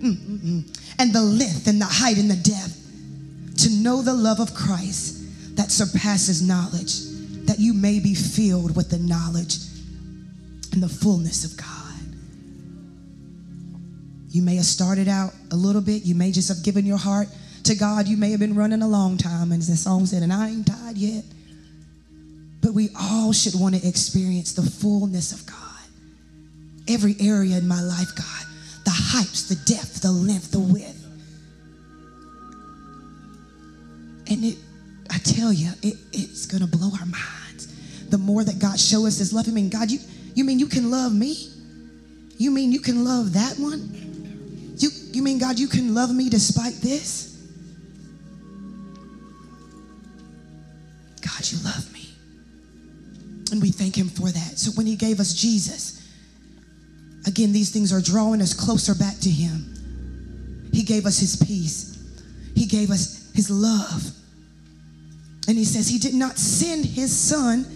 Mm-mm-mm. 0.00 0.64
and 0.98 1.12
the 1.12 1.20
length 1.20 1.66
and 1.66 1.80
the 1.80 1.86
height 1.86 2.16
and 2.16 2.30
the 2.30 2.36
depth 2.36 2.76
to 3.58 3.70
know 3.70 4.02
the 4.02 4.14
love 4.14 4.40
of 4.40 4.54
Christ 4.54 5.56
that 5.56 5.70
surpasses 5.70 6.40
knowledge 6.46 7.09
that 7.50 7.58
you 7.58 7.74
may 7.74 7.98
be 7.98 8.14
filled 8.14 8.76
with 8.76 8.90
the 8.90 8.98
knowledge 9.00 9.56
and 10.72 10.80
the 10.80 10.88
fullness 10.88 11.44
of 11.44 11.58
God. 11.58 11.66
You 14.30 14.40
may 14.40 14.54
have 14.54 14.64
started 14.64 15.08
out 15.08 15.32
a 15.50 15.56
little 15.56 15.82
bit, 15.82 16.04
you 16.04 16.14
may 16.14 16.30
just 16.30 16.48
have 16.48 16.62
given 16.62 16.86
your 16.86 16.96
heart 16.96 17.26
to 17.64 17.74
God. 17.74 18.06
You 18.06 18.16
may 18.16 18.30
have 18.30 18.38
been 18.38 18.54
running 18.54 18.82
a 18.82 18.86
long 18.86 19.16
time, 19.16 19.50
and 19.50 19.60
the 19.60 19.76
song 19.76 20.06
said, 20.06 20.22
and 20.22 20.32
I 20.32 20.50
ain't 20.50 20.66
died 20.66 20.96
yet. 20.96 21.24
But 22.62 22.72
we 22.72 22.90
all 22.96 23.32
should 23.32 23.58
want 23.58 23.74
to 23.74 23.88
experience 23.88 24.52
the 24.52 24.62
fullness 24.62 25.32
of 25.32 25.44
God. 25.44 25.56
Every 26.88 27.16
area 27.18 27.58
in 27.58 27.66
my 27.66 27.80
life, 27.80 28.14
God, 28.14 28.46
the 28.84 28.92
heights, 28.92 29.48
the 29.48 29.56
depth, 29.74 30.02
the 30.02 30.12
length, 30.12 30.52
the 30.52 30.60
width. 30.60 31.04
And 34.30 34.44
it, 34.44 34.56
I 35.10 35.18
tell 35.18 35.52
you, 35.52 35.72
it, 35.82 35.96
it's 36.12 36.46
going 36.46 36.62
to 36.62 36.68
blow 36.68 36.90
our 37.00 37.06
minds. 37.06 37.39
The 38.10 38.18
more 38.18 38.44
that 38.44 38.58
God 38.58 38.78
show 38.78 39.06
us 39.06 39.18
his 39.18 39.32
love, 39.32 39.48
I 39.48 39.52
mean, 39.52 39.70
God, 39.70 39.90
you, 39.90 39.98
you 40.34 40.44
mean 40.44 40.58
you 40.58 40.66
can 40.66 40.90
love 40.90 41.14
me? 41.14 41.48
You 42.38 42.50
mean 42.50 42.72
you 42.72 42.80
can 42.80 43.04
love 43.04 43.32
that 43.34 43.56
one? 43.58 44.74
You, 44.76 44.88
you 45.12 45.22
mean, 45.22 45.38
God, 45.38 45.58
you 45.58 45.68
can 45.68 45.94
love 45.94 46.14
me 46.14 46.28
despite 46.28 46.74
this? 46.74 47.36
God, 51.20 51.52
you 51.52 51.58
love 51.64 51.92
me. 51.92 52.08
And 53.52 53.60
we 53.60 53.70
thank 53.70 53.96
him 53.96 54.08
for 54.08 54.28
that. 54.28 54.58
So 54.58 54.70
when 54.72 54.86
he 54.86 54.96
gave 54.96 55.20
us 55.20 55.34
Jesus, 55.34 56.08
again, 57.26 57.52
these 57.52 57.70
things 57.70 57.92
are 57.92 58.00
drawing 58.00 58.40
us 58.40 58.54
closer 58.54 58.94
back 58.94 59.18
to 59.20 59.30
him. 59.30 60.68
He 60.72 60.82
gave 60.82 61.06
us 61.06 61.18
his 61.18 61.36
peace. 61.36 61.98
He 62.54 62.66
gave 62.66 62.90
us 62.90 63.30
his 63.34 63.50
love. 63.50 64.12
And 65.48 65.58
he 65.58 65.64
says 65.64 65.88
he 65.88 65.98
did 65.98 66.14
not 66.14 66.38
send 66.38 66.84
his 66.84 67.16
son. 67.16 67.66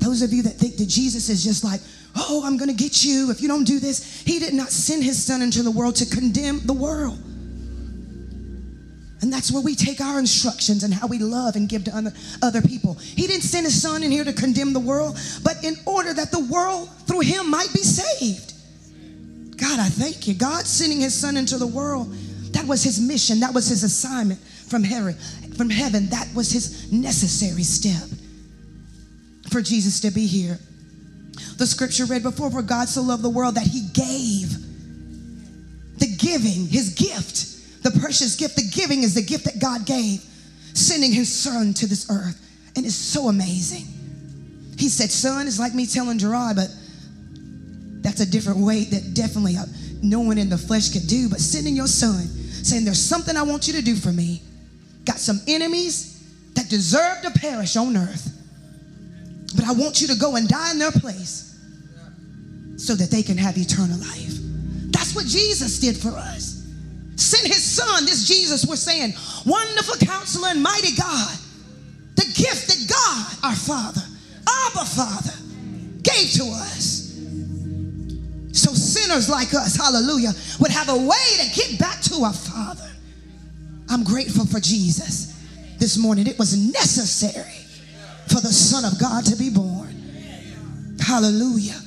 Those 0.00 0.22
of 0.22 0.32
you 0.32 0.42
that 0.44 0.54
think 0.54 0.76
that 0.76 0.88
Jesus 0.88 1.28
is 1.28 1.44
just 1.44 1.62
like, 1.62 1.80
oh, 2.16 2.42
I'm 2.44 2.56
going 2.56 2.70
to 2.70 2.76
get 2.76 3.04
you 3.04 3.30
if 3.30 3.40
you 3.40 3.48
don't 3.48 3.64
do 3.64 3.78
this. 3.78 4.22
He 4.22 4.38
did 4.38 4.54
not 4.54 4.70
send 4.70 5.04
his 5.04 5.22
son 5.22 5.42
into 5.42 5.62
the 5.62 5.70
world 5.70 5.96
to 5.96 6.06
condemn 6.06 6.60
the 6.66 6.72
world. 6.72 7.18
And 9.22 9.30
that's 9.30 9.52
where 9.52 9.62
we 9.62 9.74
take 9.74 10.00
our 10.00 10.18
instructions 10.18 10.82
and 10.82 10.94
how 10.94 11.06
we 11.06 11.18
love 11.18 11.54
and 11.54 11.68
give 11.68 11.84
to 11.84 12.12
other, 12.42 12.62
people. 12.62 12.94
He 12.94 13.26
didn't 13.26 13.42
send 13.42 13.66
his 13.66 13.80
son 13.80 14.02
in 14.02 14.10
here 14.10 14.24
to 14.24 14.32
condemn 14.32 14.72
the 14.72 14.80
world, 14.80 15.18
but 15.44 15.62
in 15.62 15.76
order 15.84 16.14
that 16.14 16.30
the 16.30 16.40
world 16.50 16.88
through 17.06 17.20
him 17.20 17.50
might 17.50 17.68
be 17.74 17.82
saved. 17.82 18.54
God, 19.58 19.78
I 19.78 19.90
thank 19.90 20.26
you. 20.26 20.32
God 20.32 20.64
sending 20.64 21.00
his 21.00 21.14
son 21.14 21.36
into 21.36 21.58
the 21.58 21.66
world, 21.66 22.10
that 22.52 22.64
was 22.64 22.82
his 22.82 22.98
mission, 22.98 23.40
that 23.40 23.52
was 23.52 23.68
his 23.68 23.82
assignment 23.82 24.40
from 24.40 24.82
heaven. 24.82 25.14
From 25.58 25.68
heaven, 25.68 26.08
that 26.08 26.26
was 26.34 26.50
his 26.50 26.90
necessary 26.90 27.62
step 27.62 28.08
for 29.50 29.60
Jesus 29.60 30.00
to 30.00 30.10
be 30.10 30.26
here. 30.26 30.58
The 31.56 31.66
scripture 31.66 32.04
read 32.06 32.22
before, 32.22 32.50
for 32.50 32.62
God 32.62 32.88
so 32.88 33.02
loved 33.02 33.22
the 33.22 33.30
world 33.30 33.56
that 33.56 33.66
he 33.66 33.88
gave 33.92 34.50
the 35.98 36.16
giving, 36.16 36.66
his 36.66 36.94
gift, 36.94 37.82
the 37.82 37.90
precious 38.00 38.34
gift. 38.36 38.56
The 38.56 38.68
giving 38.72 39.02
is 39.02 39.14
the 39.14 39.22
gift 39.22 39.44
that 39.44 39.60
God 39.60 39.86
gave, 39.86 40.20
sending 40.74 41.12
his 41.12 41.32
son 41.32 41.74
to 41.74 41.86
this 41.86 42.10
earth. 42.10 42.40
And 42.74 42.86
it's 42.86 42.94
so 42.94 43.28
amazing. 43.28 43.86
He 44.78 44.88
said, 44.88 45.10
Son 45.10 45.46
is 45.46 45.60
like 45.60 45.74
me 45.74 45.86
telling 45.86 46.18
Gerard, 46.18 46.56
but 46.56 46.74
that's 48.02 48.20
a 48.20 48.30
different 48.30 48.60
way 48.60 48.84
that 48.84 49.12
definitely 49.12 49.56
uh, 49.56 49.66
no 50.02 50.20
one 50.20 50.38
in 50.38 50.48
the 50.48 50.56
flesh 50.56 50.88
could 50.88 51.06
do. 51.06 51.28
But 51.28 51.40
sending 51.40 51.76
your 51.76 51.86
son, 51.86 52.24
saying, 52.24 52.86
There's 52.86 53.02
something 53.02 53.36
I 53.36 53.42
want 53.42 53.66
you 53.66 53.74
to 53.74 53.82
do 53.82 53.94
for 53.94 54.10
me. 54.10 54.40
Got 55.04 55.18
some 55.18 55.40
enemies 55.46 56.50
that 56.54 56.70
deserve 56.70 57.22
to 57.22 57.30
perish 57.38 57.76
on 57.76 57.96
earth. 57.96 58.39
But 59.56 59.64
I 59.64 59.72
want 59.72 60.00
you 60.00 60.06
to 60.08 60.14
go 60.14 60.36
and 60.36 60.48
die 60.48 60.70
in 60.70 60.78
their 60.78 60.92
place 60.92 61.58
so 62.76 62.94
that 62.94 63.10
they 63.10 63.22
can 63.22 63.36
have 63.36 63.58
eternal 63.58 63.98
life. 63.98 64.32
That's 64.90 65.14
what 65.14 65.26
Jesus 65.26 65.78
did 65.78 65.96
for 65.96 66.10
us. 66.10 66.64
Sent 67.16 67.46
his 67.46 67.62
son, 67.62 68.06
this 68.06 68.26
Jesus 68.26 68.64
we're 68.66 68.76
saying, 68.76 69.12
wonderful 69.44 69.96
counselor 69.96 70.48
and 70.48 70.62
mighty 70.62 70.94
God. 70.96 71.36
The 72.16 72.24
gift 72.24 72.68
that 72.68 72.86
God, 72.88 73.50
our 73.50 73.56
Father, 73.56 74.00
Abba 74.48 74.84
Father, 74.84 75.32
gave 76.02 76.32
to 76.32 76.44
us. 76.44 77.18
So 78.52 78.72
sinners 78.72 79.28
like 79.28 79.52
us, 79.54 79.76
hallelujah, 79.76 80.32
would 80.60 80.70
have 80.70 80.88
a 80.88 80.96
way 80.96 81.36
to 81.38 81.54
get 81.54 81.78
back 81.78 82.00
to 82.02 82.24
our 82.24 82.32
Father. 82.32 82.90
I'm 83.88 84.04
grateful 84.04 84.46
for 84.46 84.60
Jesus 84.60 85.36
this 85.78 85.98
morning. 85.98 86.26
It 86.26 86.38
was 86.38 86.56
necessary 86.56 87.59
for 88.30 88.40
the 88.40 88.52
Son 88.52 88.84
of 88.84 88.98
God 88.98 89.24
to 89.26 89.36
be 89.36 89.50
born. 89.50 89.88
Hallelujah. 91.00 91.80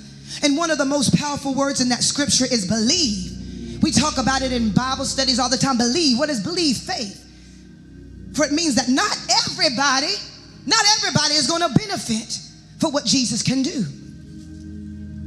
And 0.44 0.58
one 0.58 0.72
of 0.72 0.78
the 0.78 0.86
most 0.86 1.16
powerful 1.16 1.54
words 1.54 1.80
in 1.80 1.90
that 1.90 2.04
scripture 2.04 2.46
is 2.46 2.68
believe. 2.68 3.82
We 3.82 3.92
talk 3.92 4.18
about 4.18 4.42
it 4.42 4.52
in 4.52 4.72
Bible 4.72 5.06
studies 5.06 5.40
all 5.40 5.50
the 5.50 5.58
time. 5.58 5.78
Believe. 5.78 6.18
What 6.18 6.30
is 6.30 6.42
believe? 6.42 6.78
Faith. 6.78 7.20
For 8.34 8.46
it 8.46 8.52
means 8.52 8.76
that 8.76 8.90
not 8.90 9.16
everybody, 9.46 10.14
not 10.66 10.84
everybody 10.98 11.36
is 11.36 11.48
going 11.48 11.62
to 11.62 11.74
benefit 11.78 12.40
for 12.80 12.92
what 12.92 13.06
Jesus 13.06 13.44
can 13.44 13.62
do. 13.62 13.86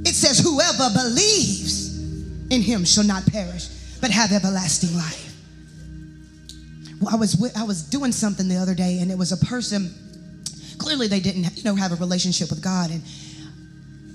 It 0.08 0.14
says, 0.14 0.38
whoever 0.38 0.92
believes 0.92 1.96
in 2.50 2.62
him 2.62 2.84
shall 2.84 3.04
not 3.04 3.26
perish, 3.26 3.68
but 4.00 4.10
have 4.10 4.32
everlasting 4.32 4.94
life. 4.96 5.34
Well, 7.00 7.14
I 7.14 7.16
was 7.16 7.52
I 7.56 7.64
was 7.64 7.82
doing 7.82 8.12
something 8.12 8.48
the 8.48 8.56
other 8.56 8.74
day, 8.74 9.00
and 9.00 9.10
it 9.10 9.18
was 9.18 9.32
a 9.32 9.36
person. 9.44 9.92
Clearly, 10.78 11.08
they 11.08 11.20
didn't, 11.20 11.56
you 11.56 11.64
know, 11.64 11.74
have 11.74 11.92
a 11.92 11.96
relationship 11.96 12.50
with 12.50 12.62
God, 12.62 12.90
and 12.90 13.02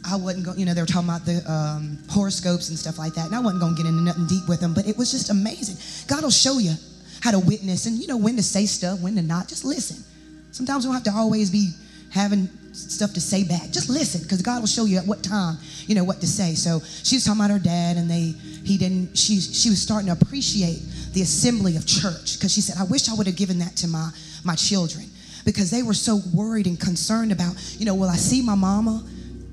I 0.10 0.16
wasn't 0.16 0.46
going. 0.46 0.60
You 0.60 0.66
know, 0.66 0.74
they 0.74 0.82
were 0.82 0.88
talking 0.88 1.10
about 1.10 1.26
the 1.26 1.44
um, 1.52 1.98
horoscopes 2.10 2.70
and 2.70 2.78
stuff 2.78 2.98
like 2.98 3.14
that, 3.16 3.28
and 3.28 3.36
I 3.36 3.40
wasn't 3.40 3.62
going 3.62 3.76
to 3.76 3.82
get 3.82 3.90
into 3.90 4.02
nothing 4.02 4.28
deep 4.28 4.48
with 4.48 4.60
them. 4.60 4.74
But 4.74 4.88
it 4.88 4.98
was 4.98 5.12
just 5.12 5.30
amazing. 5.30 5.78
God 6.08 6.24
will 6.24 6.32
show 6.32 6.58
you 6.60 6.74
how 7.22 7.32
to 7.32 7.40
witness, 7.40 7.86
and 7.86 7.98
you 7.98 8.08
know 8.08 8.18
when 8.18 8.36
to 8.36 8.44
say 8.44 8.66
stuff, 8.66 9.00
when 9.00 9.16
to 9.16 9.22
not. 9.22 9.48
Just 9.48 9.66
listen. 9.66 10.04
Sometimes 10.52 10.86
we 10.86 10.88
don't 10.88 10.96
have 10.96 11.14
to 11.14 11.18
always 11.18 11.50
be 11.50 11.72
having 12.12 12.50
stuff 12.74 13.14
to 13.14 13.22
say 13.22 13.44
back. 13.44 13.72
Just 13.72 13.90
listen, 13.90 14.22
because 14.22 14.42
God 14.42 14.60
will 14.60 14.68
show 14.68 14.86
you 14.86 14.98
at 14.98 15.06
what 15.06 15.24
time, 15.24 15.58
you 15.88 15.96
know, 15.96 16.04
what 16.04 16.22
to 16.22 16.28
say. 16.28 16.56
So 16.56 16.80
she 17.04 17.16
was 17.16 17.24
talking 17.24 17.42
about 17.42 17.52
her 17.52 17.60
dad, 17.60 17.98
and 17.98 18.10
they, 18.10 18.34
he 18.64 18.78
didn't. 18.78 19.18
She, 19.18 19.40
she 19.40 19.70
was 19.70 19.82
starting 19.82 20.08
to 20.08 20.14
appreciate 20.14 20.82
the 21.14 21.22
assembly 21.22 21.76
of 21.76 21.86
church 21.86 22.38
because 22.38 22.54
she 22.54 22.62
said, 22.62 22.78
I 22.80 22.84
wish 22.84 23.10
I 23.10 23.14
would 23.14 23.28
have 23.28 23.36
given 23.36 23.60
that 23.60 23.76
to 23.78 23.88
my, 23.88 24.12
my 24.44 24.56
children. 24.56 25.06
Because 25.46 25.72
they 25.72 25.84
were 25.84 25.94
so 25.94 26.20
worried 26.34 26.68
and 26.68 26.80
concerned 26.80 27.32
about, 27.32 27.56
you 27.78 27.86
know, 27.86 27.96
will 27.96 28.10
I 28.10 28.16
see 28.16 28.42
my 28.42 28.56
mama? 28.56 29.04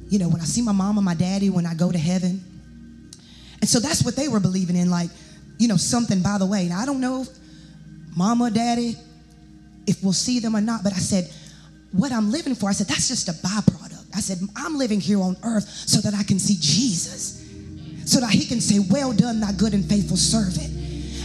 You 0.08 0.18
know, 0.18 0.28
when 0.28 0.40
I 0.40 0.44
see 0.44 0.62
my 0.62 0.72
mama, 0.72 1.02
my 1.02 1.14
daddy, 1.14 1.50
when 1.50 1.66
I 1.66 1.74
go 1.74 1.92
to 1.92 1.98
heaven. 1.98 2.42
And 3.60 3.68
so 3.68 3.80
that's 3.80 4.04
what 4.04 4.16
they 4.16 4.28
were 4.28 4.40
believing 4.40 4.76
in, 4.76 4.90
like, 4.90 5.10
you 5.58 5.68
know, 5.68 5.76
something 5.76 6.22
by 6.22 6.38
the 6.38 6.46
way. 6.46 6.68
Now, 6.68 6.80
I 6.80 6.86
don't 6.86 7.00
know, 7.00 7.22
if 7.22 7.28
mama, 8.16 8.50
daddy, 8.50 8.96
if 9.86 10.02
we'll 10.02 10.12
see 10.12 10.38
them 10.38 10.54
or 10.54 10.60
not, 10.60 10.82
but 10.84 10.92
I 10.92 10.98
said, 10.98 11.30
what 11.92 12.12
I'm 12.12 12.30
living 12.30 12.54
for, 12.54 12.68
I 12.68 12.72
said, 12.72 12.86
that's 12.86 13.08
just 13.08 13.28
a 13.28 13.32
byproduct. 13.32 14.14
I 14.14 14.20
said, 14.20 14.38
I'm 14.56 14.76
living 14.76 15.00
here 15.00 15.20
on 15.20 15.36
earth 15.42 15.68
so 15.68 16.00
that 16.00 16.14
I 16.14 16.22
can 16.22 16.38
see 16.38 16.56
Jesus, 16.60 17.44
so 18.04 18.20
that 18.20 18.30
he 18.30 18.44
can 18.46 18.60
say, 18.60 18.78
well 18.90 19.12
done, 19.12 19.40
thy 19.40 19.52
good 19.52 19.74
and 19.74 19.84
faithful 19.84 20.16
servant. 20.16 20.68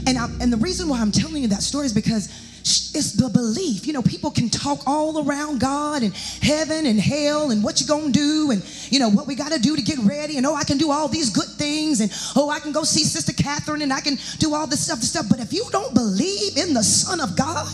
And, 0.08 0.18
I, 0.18 0.26
and 0.42 0.52
the 0.52 0.58
reason 0.58 0.90
why 0.90 1.00
I'm 1.00 1.12
telling 1.12 1.42
you 1.42 1.48
that 1.50 1.64
story 1.64 1.86
is 1.86 1.94
because 1.94 2.30
it's 2.64 3.12
the 3.12 3.28
belief. 3.28 3.86
You 3.86 3.92
know, 3.92 4.02
people 4.02 4.32
can 4.32 4.50
talk 4.50 4.88
all 4.88 5.28
around 5.28 5.60
God 5.60 6.02
and 6.02 6.16
heaven 6.42 6.86
and 6.86 7.00
hell 7.00 7.52
and 7.52 7.62
what 7.62 7.82
you 7.82 7.88
gonna 7.88 8.10
do 8.10 8.52
and 8.52 8.64
you 8.90 9.00
know 9.00 9.10
what 9.10 9.28
we 9.28 9.36
gotta 9.36 9.60
do 9.60 9.76
to 9.76 9.82
get 9.82 10.00
ready 10.00 10.38
and 10.38 10.46
oh 10.46 10.56
I 10.56 10.64
can 10.64 10.78
do 10.78 10.90
all 10.90 11.10
these 11.10 11.30
good 11.30 11.50
things 11.58 12.00
and 12.00 12.10
oh 12.38 12.50
I 12.50 12.60
can 12.60 12.72
go 12.72 12.84
see 12.84 13.04
Sister 13.04 13.34
Catherine 13.34 13.82
and 13.82 13.92
I 13.92 14.00
can 14.00 14.18
do 14.40 14.56
all 14.56 14.66
this 14.66 14.86
stuff, 14.86 15.00
this 15.00 15.10
stuff. 15.10 15.26
But 15.30 15.40
if 15.40 15.52
you 15.52 15.66
don't 15.72 15.94
believe 15.94 16.58
in 16.58 16.74
the 16.74 16.84
Son 16.84 17.20
of 17.20 17.36
God, 17.36 17.68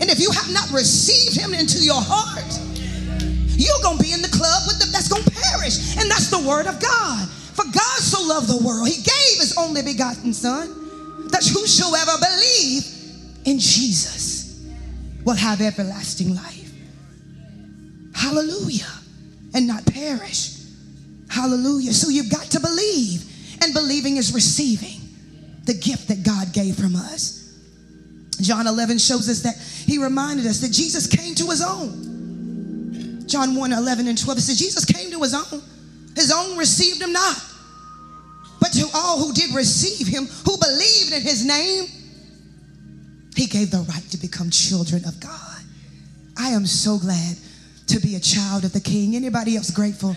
and 0.00 0.10
if 0.10 0.20
you 0.20 0.30
have 0.30 0.52
not 0.52 0.70
received 0.72 1.36
him 1.36 1.54
into 1.54 1.78
your 1.78 2.00
heart, 2.02 2.52
you're 3.56 3.80
gonna 3.82 4.02
be 4.02 4.12
in 4.12 4.20
the 4.20 4.28
club 4.28 4.62
with 4.66 4.78
them 4.78 4.92
that's 4.92 5.08
gonna 5.08 5.24
perish. 5.24 5.96
And 5.96 6.10
that's 6.10 6.28
the 6.28 6.40
word 6.40 6.66
of 6.66 6.80
God. 6.80 7.28
For 7.56 7.64
God 7.64 7.98
so 8.00 8.20
loved 8.20 8.48
the 8.48 8.60
world, 8.62 8.88
he 8.88 9.00
gave 9.00 9.40
his 9.40 9.54
only 9.56 9.80
begotten 9.80 10.34
son 10.34 10.68
that 11.30 11.44
whosoever 11.46 12.12
believe 12.20 12.91
in 13.44 13.58
Jesus 13.58 14.64
will 15.24 15.34
have 15.34 15.60
everlasting 15.60 16.34
life. 16.34 16.72
Hallelujah. 18.14 18.86
And 19.54 19.66
not 19.66 19.84
perish. 19.86 20.58
Hallelujah. 21.28 21.92
So 21.92 22.08
you've 22.08 22.30
got 22.30 22.44
to 22.52 22.60
believe. 22.60 23.28
And 23.62 23.72
believing 23.72 24.16
is 24.16 24.34
receiving 24.34 25.00
the 25.64 25.74
gift 25.74 26.08
that 26.08 26.24
God 26.24 26.52
gave 26.52 26.76
from 26.76 26.96
us. 26.96 27.56
John 28.40 28.66
11 28.66 28.98
shows 28.98 29.28
us 29.28 29.42
that 29.42 29.56
he 29.56 29.98
reminded 29.98 30.46
us 30.46 30.60
that 30.60 30.72
Jesus 30.72 31.06
came 31.06 31.34
to 31.36 31.46
his 31.46 31.62
own. 31.62 33.22
John 33.26 33.54
1 33.54 33.72
11 33.72 34.08
and 34.08 34.18
12 34.18 34.38
it 34.38 34.40
says, 34.42 34.58
Jesus 34.58 34.84
came 34.84 35.10
to 35.12 35.20
his 35.22 35.34
own. 35.34 35.62
His 36.16 36.32
own 36.32 36.58
received 36.58 37.00
him 37.00 37.12
not. 37.12 37.36
But 38.60 38.72
to 38.72 38.88
all 38.94 39.18
who 39.18 39.32
did 39.32 39.54
receive 39.54 40.06
him, 40.06 40.26
who 40.26 40.56
believed 40.58 41.12
in 41.12 41.22
his 41.22 41.44
name, 41.46 41.86
he 43.36 43.46
gave 43.46 43.70
the 43.70 43.84
right 43.88 44.04
to 44.10 44.16
become 44.18 44.50
children 44.50 45.04
of 45.04 45.18
God. 45.20 45.62
I 46.36 46.50
am 46.50 46.66
so 46.66 46.98
glad 46.98 47.36
to 47.88 48.00
be 48.00 48.16
a 48.16 48.20
child 48.20 48.64
of 48.64 48.72
the 48.72 48.80
King. 48.80 49.16
Anybody 49.16 49.56
else 49.56 49.70
grateful? 49.70 50.16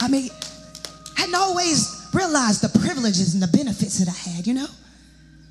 I 0.00 0.08
mean, 0.08 0.30
I 1.16 1.20
hadn't 1.20 1.34
always 1.34 2.08
realized 2.12 2.62
the 2.62 2.78
privileges 2.78 3.34
and 3.34 3.42
the 3.42 3.48
benefits 3.48 3.98
that 3.98 4.08
I 4.08 4.30
had, 4.30 4.46
you 4.46 4.54
know? 4.54 4.66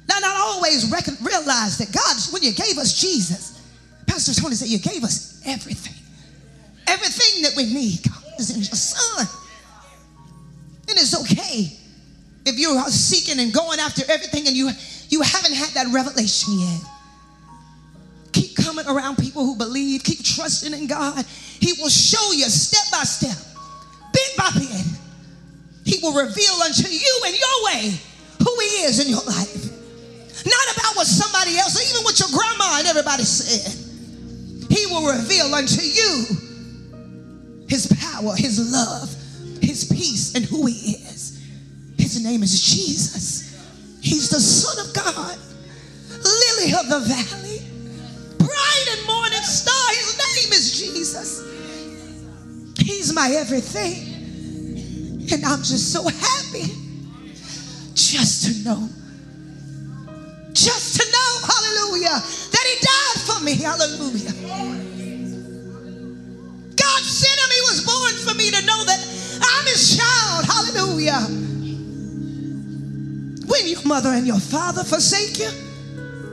Now, 0.07 0.19
not 0.19 0.35
always 0.35 0.91
reckon, 0.91 1.15
realize 1.21 1.77
that 1.77 1.91
God, 1.91 2.17
when 2.31 2.43
you 2.43 2.53
gave 2.53 2.77
us 2.77 2.99
Jesus, 2.99 3.61
Pastor 4.07 4.39
Tony 4.39 4.55
said, 4.55 4.67
you 4.67 4.79
gave 4.79 5.03
us 5.03 5.41
everything. 5.45 5.95
Everything 6.87 7.43
that 7.43 7.53
we 7.55 7.73
need, 7.73 7.99
God, 8.03 8.23
is 8.39 8.49
in 8.51 8.57
your 8.57 8.75
Son. 8.75 9.27
And 10.89 10.97
it's 10.97 11.19
okay 11.21 11.71
if 12.45 12.59
you're 12.59 12.79
seeking 12.89 13.39
and 13.39 13.53
going 13.53 13.79
after 13.79 14.03
everything 14.11 14.47
and 14.47 14.55
you, 14.55 14.69
you 15.13 15.21
haven't 15.21 15.53
had 15.53 15.69
that 15.77 15.93
revelation 15.93 16.57
yet. 16.57 16.81
Keep 18.31 18.57
coming 18.57 18.87
around 18.87 19.17
people 19.19 19.45
who 19.45 19.55
believe, 19.55 20.03
keep 20.03 20.23
trusting 20.23 20.73
in 20.73 20.87
God. 20.87 21.23
He 21.59 21.73
will 21.79 21.89
show 21.89 22.31
you 22.31 22.49
step 22.49 22.91
by 22.91 23.03
step, 23.05 23.37
bit 24.11 24.35
by 24.35 24.49
bit. 24.57 24.85
He 25.85 25.99
will 26.01 26.15
reveal 26.15 26.55
unto 26.65 26.89
you 26.89 27.21
in 27.27 27.35
your 27.35 27.65
way 27.65 27.93
who 28.39 28.59
He 28.59 28.89
is 28.89 29.05
in 29.05 29.07
your 29.07 29.21
life. 29.21 29.69
Not 30.47 30.77
about 30.77 30.95
what 30.95 31.05
somebody 31.05 31.59
else, 31.59 31.77
or 31.77 31.83
even 31.93 32.03
what 32.03 32.19
your 32.19 32.29
grandma 32.29 32.79
and 32.79 32.87
everybody 32.87 33.23
said. 33.23 33.69
He 34.67 34.87
will 34.87 35.05
reveal 35.05 35.53
unto 35.53 35.83
you 35.83 36.25
His 37.69 37.85
power, 38.01 38.33
His 38.35 38.71
love, 38.73 39.13
His 39.61 39.85
peace, 39.85 40.33
and 40.33 40.43
who 40.43 40.65
He 40.65 40.93
is. 40.93 41.39
His 41.99 42.23
name 42.23 42.41
is 42.41 42.59
Jesus. 42.59 43.52
He's 44.03 44.27
the 44.27 44.39
Son 44.41 44.85
of 44.85 44.93
God, 44.93 45.37
Lily 46.11 46.73
of 46.73 46.89
the 46.89 46.99
Valley, 46.99 47.61
bright 48.37 48.87
and 48.91 49.07
morning 49.07 49.39
star. 49.43 49.89
His 49.91 50.17
name 50.19 50.51
is 50.51 50.77
Jesus. 50.77 51.41
He's 52.77 53.13
my 53.13 53.31
everything. 53.31 54.11
And 55.31 55.45
I'm 55.45 55.63
just 55.63 55.93
so 55.93 56.03
happy 56.03 56.67
just 57.95 58.43
to 58.43 58.63
know, 58.65 58.89
just 60.51 60.99
to 60.99 61.05
know, 61.09 61.39
hallelujah, 61.47 62.19
that 62.51 62.65
He 62.67 62.75
died 62.83 63.19
for 63.23 63.39
me, 63.41 63.55
hallelujah. 63.55 64.33
God 66.75 67.01
sent 67.03 67.39
Him, 67.39 67.51
He 67.55 67.61
was 67.71 67.85
born 67.85 68.13
for 68.27 68.35
me 68.37 68.51
to 68.51 68.65
know 68.65 68.83
that 68.83 68.99
I'm 69.41 69.65
His 69.65 69.97
child, 69.97 70.43
hallelujah. 70.43 71.52
When 73.53 73.67
your 73.67 73.83
mother 73.85 74.09
and 74.09 74.25
your 74.25 74.39
father 74.39 74.83
forsake 74.83 75.37
you, 75.37 75.51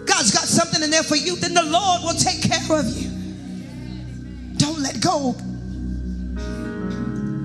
God's 0.06 0.30
got 0.30 0.44
something 0.44 0.82
in 0.82 0.90
there 0.90 1.02
for 1.02 1.16
you, 1.16 1.36
then 1.36 1.52
the 1.52 1.62
Lord 1.62 2.00
will 2.02 2.14
take 2.14 2.40
care 2.40 2.78
of 2.78 2.86
you. 2.96 3.10
Don't 4.56 4.80
let 4.80 5.02
go. 5.02 5.36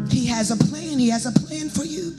He 0.09 0.27
has 0.27 0.51
a 0.51 0.55
plan. 0.55 0.97
He 0.97 1.09
has 1.09 1.25
a 1.25 1.31
plan 1.33 1.69
for 1.69 1.83
you. 1.83 2.13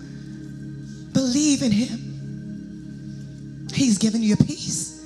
Believe 1.15 1.63
in 1.63 1.73
Him. 1.73 3.69
He's 3.73 3.97
given 3.97 4.23
you 4.23 4.37
peace. 4.37 5.03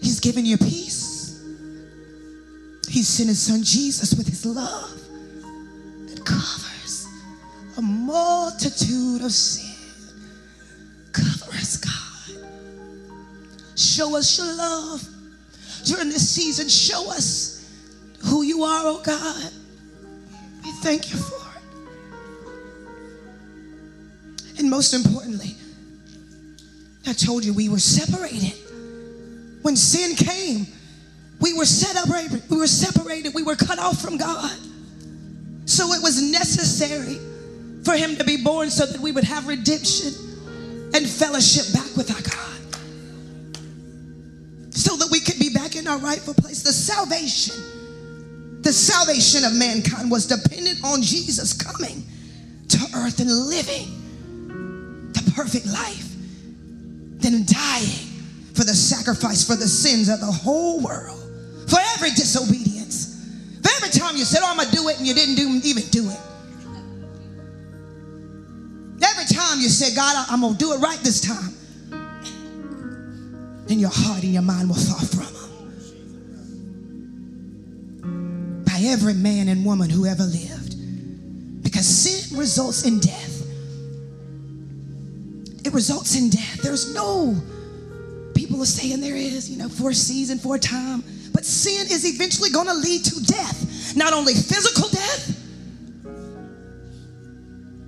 He's 0.00 0.20
given 0.20 0.46
you 0.46 0.56
peace. 0.56 1.44
He 2.88 3.02
sent 3.02 3.28
His 3.28 3.40
Son 3.40 3.62
Jesus 3.62 4.14
with 4.14 4.26
His 4.26 4.46
love 4.46 4.98
that 6.08 6.24
covers 6.24 7.06
a 7.76 7.82
multitude 7.82 9.22
of 9.22 9.32
sin. 9.32 9.69
Show 13.90 14.16
us 14.16 14.38
your 14.38 14.54
love 14.54 15.04
during 15.84 16.10
this 16.10 16.30
season. 16.30 16.68
Show 16.68 17.10
us 17.10 17.68
who 18.24 18.42
you 18.42 18.62
are, 18.62 18.82
oh 18.84 19.02
God. 19.02 19.52
We 20.62 20.70
thank 20.74 21.10
you 21.10 21.18
for 21.18 21.34
it. 24.44 24.60
And 24.60 24.70
most 24.70 24.94
importantly, 24.94 25.56
I 27.06 27.12
told 27.12 27.44
you 27.44 27.52
we 27.52 27.68
were 27.68 27.80
separated. 27.80 28.54
When 29.62 29.74
sin 29.74 30.14
came, 30.14 30.68
we 31.40 31.52
were 31.54 31.64
separated. 31.64 32.48
We 32.48 32.58
were 32.58 32.68
separated. 32.68 33.34
We 33.34 33.42
were 33.42 33.56
cut 33.56 33.80
off 33.80 34.00
from 34.00 34.18
God. 34.18 34.56
So 35.64 35.92
it 35.94 36.02
was 36.02 36.22
necessary 36.30 37.18
for 37.82 37.94
him 37.94 38.14
to 38.16 38.24
be 38.24 38.36
born 38.36 38.70
so 38.70 38.86
that 38.86 39.00
we 39.00 39.10
would 39.10 39.24
have 39.24 39.48
redemption 39.48 40.12
and 40.94 41.08
fellowship 41.08 41.72
back 41.72 41.96
with 41.96 42.14
our 42.14 42.22
God. 42.22 42.49
So 44.70 44.96
that 44.96 45.08
we 45.10 45.20
could 45.20 45.38
be 45.38 45.50
back 45.52 45.76
in 45.76 45.86
our 45.86 45.98
rightful 45.98 46.34
place. 46.34 46.62
The 46.62 46.72
salvation, 46.72 47.56
the 48.62 48.72
salvation 48.72 49.44
of 49.44 49.54
mankind 49.54 50.10
was 50.10 50.26
dependent 50.26 50.78
on 50.84 51.02
Jesus 51.02 51.52
coming 51.52 52.04
to 52.68 52.78
earth 52.96 53.20
and 53.20 53.30
living 53.48 55.12
the 55.12 55.32
perfect 55.34 55.66
life, 55.66 56.14
then 57.18 57.44
dying 57.44 58.10
for 58.54 58.64
the 58.64 58.74
sacrifice 58.74 59.46
for 59.46 59.56
the 59.56 59.66
sins 59.66 60.08
of 60.08 60.20
the 60.20 60.26
whole 60.26 60.80
world, 60.80 61.18
for 61.68 61.78
every 61.94 62.10
disobedience. 62.10 63.26
For 63.62 63.70
every 63.76 63.90
time 63.90 64.16
you 64.16 64.24
said, 64.24 64.40
Oh, 64.42 64.50
I'm 64.50 64.56
gonna 64.56 64.70
do 64.70 64.88
it, 64.88 64.98
and 64.98 65.06
you 65.06 65.14
didn't 65.14 65.34
do, 65.36 65.60
even 65.64 65.82
do 65.90 66.10
it. 66.10 66.20
Every 69.02 69.24
time 69.34 69.60
you 69.60 69.68
said, 69.68 69.96
God, 69.96 70.26
I'm 70.28 70.42
gonna 70.42 70.56
do 70.56 70.72
it 70.72 70.78
right 70.78 70.98
this 71.00 71.20
time, 71.20 71.54
then 73.70 73.78
your 73.78 73.90
heart 73.92 74.24
and 74.24 74.32
your 74.32 74.42
mind 74.42 74.68
will 74.68 74.74
fall 74.74 74.98
from 75.06 75.32
Him. 78.02 78.64
By 78.64 78.80
every 78.82 79.14
man 79.14 79.46
and 79.46 79.64
woman 79.64 79.88
who 79.88 80.06
ever 80.06 80.24
lived. 80.24 80.74
Because 81.62 81.86
sin 81.86 82.36
results 82.36 82.84
in 82.84 82.98
death. 82.98 83.46
It 85.64 85.72
results 85.72 86.16
in 86.16 86.30
death. 86.30 86.62
There's 86.62 86.92
no, 86.92 87.36
people 88.34 88.60
are 88.60 88.66
saying 88.66 89.00
there 89.00 89.14
is, 89.14 89.48
you 89.48 89.56
know, 89.56 89.68
for 89.68 89.90
a 89.90 89.94
season, 89.94 90.38
for 90.38 90.56
a 90.56 90.58
time. 90.58 91.04
But 91.32 91.44
sin 91.44 91.86
is 91.90 92.04
eventually 92.04 92.50
gonna 92.50 92.74
lead 92.74 93.04
to 93.04 93.22
death. 93.22 93.94
Not 93.96 94.12
only 94.12 94.34
physical 94.34 94.88
death, 94.88 95.36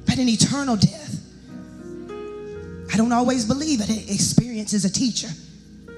but 0.06 0.16
an 0.16 0.28
eternal 0.28 0.76
death. 0.76 1.18
I 2.92 2.96
don't 2.96 3.10
always 3.12 3.44
believe 3.44 3.80
it. 3.80 3.90
Experience 4.08 4.74
is 4.74 4.84
a 4.84 4.90
teacher. 4.90 5.30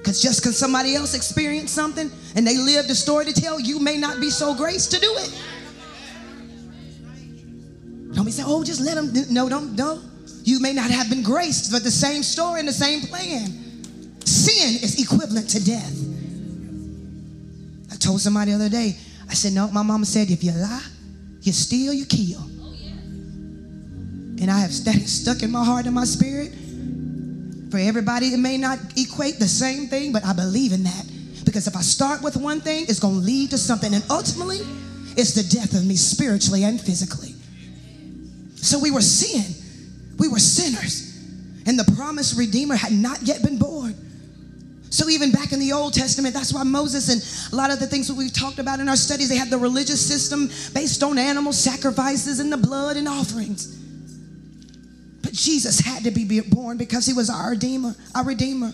Because 0.05 0.21
just 0.21 0.39
because 0.39 0.55
somebody 0.55 0.93
else 0.93 1.15
experienced 1.15 1.73
something 1.73 2.11
and 2.35 2.45
they 2.45 2.59
lived 2.59 2.91
a 2.91 2.93
story 2.93 3.25
to 3.25 3.33
tell, 3.33 3.59
you 3.59 3.79
may 3.79 3.97
not 3.97 4.19
be 4.21 4.29
so 4.29 4.53
graced 4.53 4.91
to 4.91 4.99
do 4.99 5.11
it. 5.17 5.43
Don't 8.13 8.23
be 8.23 8.29
saying, 8.29 8.47
oh, 8.47 8.63
just 8.63 8.81
let 8.81 8.93
them. 8.93 9.11
No, 9.31 9.49
don't. 9.49 10.03
You 10.43 10.59
may 10.59 10.73
not 10.73 10.91
have 10.91 11.09
been 11.09 11.23
graced, 11.23 11.71
but 11.71 11.83
the 11.83 11.89
same 11.89 12.21
story 12.21 12.59
and 12.59 12.69
the 12.69 12.73
same 12.73 13.01
plan. 13.01 13.47
Sin 14.23 14.75
is 14.83 15.01
equivalent 15.01 15.49
to 15.49 15.65
death. 15.65 15.97
I 17.91 17.95
told 17.95 18.21
somebody 18.21 18.51
the 18.51 18.57
other 18.57 18.69
day, 18.69 18.95
I 19.27 19.33
said, 19.33 19.53
no, 19.53 19.71
my 19.71 19.81
mama 19.81 20.05
said, 20.05 20.29
if 20.29 20.43
you 20.43 20.51
lie, 20.51 20.85
you 21.41 21.51
steal, 21.51 21.93
you 21.93 22.05
kill. 22.05 22.41
And 24.39 24.51
I 24.51 24.59
have 24.59 24.69
that 24.83 25.01
stuck 25.07 25.41
in 25.41 25.49
my 25.51 25.65
heart 25.65 25.87
and 25.87 25.95
my 25.95 26.05
spirit. 26.05 26.53
For 27.71 27.77
everybody, 27.77 28.27
it 28.27 28.39
may 28.39 28.57
not 28.57 28.79
equate 28.97 29.39
the 29.39 29.47
same 29.47 29.87
thing, 29.87 30.11
but 30.11 30.25
I 30.25 30.33
believe 30.33 30.71
in 30.71 30.83
that. 30.83 31.05
Because 31.45 31.67
if 31.67 31.75
I 31.75 31.81
start 31.81 32.21
with 32.21 32.37
one 32.37 32.61
thing, 32.61 32.85
it's 32.87 32.99
going 32.99 33.15
to 33.15 33.19
lead 33.19 33.51
to 33.51 33.57
something. 33.57 33.93
And 33.93 34.03
ultimately, 34.09 34.59
it's 35.17 35.33
the 35.33 35.43
death 35.43 35.73
of 35.73 35.85
me 35.85 35.95
spiritually 35.95 36.63
and 36.63 36.79
physically. 36.79 37.35
So 38.55 38.79
we 38.79 38.91
were 38.91 39.01
sin. 39.01 39.43
We 40.17 40.27
were 40.27 40.39
sinners. 40.39 41.13
And 41.65 41.77
the 41.77 41.91
promised 41.95 42.37
Redeemer 42.37 42.75
had 42.75 42.91
not 42.91 43.21
yet 43.21 43.43
been 43.43 43.57
born. 43.57 43.95
So 44.89 45.09
even 45.09 45.31
back 45.31 45.51
in 45.51 45.59
the 45.59 45.73
Old 45.73 45.93
Testament, 45.93 46.33
that's 46.33 46.53
why 46.53 46.63
Moses 46.63 47.09
and 47.09 47.51
a 47.51 47.55
lot 47.55 47.71
of 47.71 47.79
the 47.79 47.87
things 47.87 48.07
that 48.07 48.15
we've 48.15 48.31
talked 48.31 48.59
about 48.59 48.79
in 48.79 48.87
our 48.87 48.95
studies, 48.95 49.29
they 49.29 49.35
had 49.35 49.49
the 49.49 49.57
religious 49.57 49.99
system 50.05 50.47
based 50.73 51.03
on 51.03 51.17
animal 51.17 51.51
sacrifices 51.51 52.39
and 52.39 52.51
the 52.51 52.57
blood 52.57 52.95
and 52.95 53.07
offerings. 53.07 53.77
Jesus 55.35 55.79
had 55.79 56.03
to 56.05 56.11
be 56.11 56.39
born 56.39 56.77
because 56.77 57.05
he 57.05 57.13
was 57.13 57.29
our 57.29 57.51
redeemer, 57.51 57.93
our 58.15 58.23
redeemer. 58.23 58.73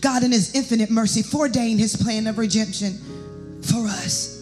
God 0.00 0.22
in 0.22 0.30
his 0.30 0.54
infinite 0.54 0.90
mercy 0.90 1.22
foreordained 1.22 1.80
his 1.80 1.96
plan 1.96 2.26
of 2.26 2.38
redemption 2.38 2.92
for 3.62 3.86
us. 3.86 4.36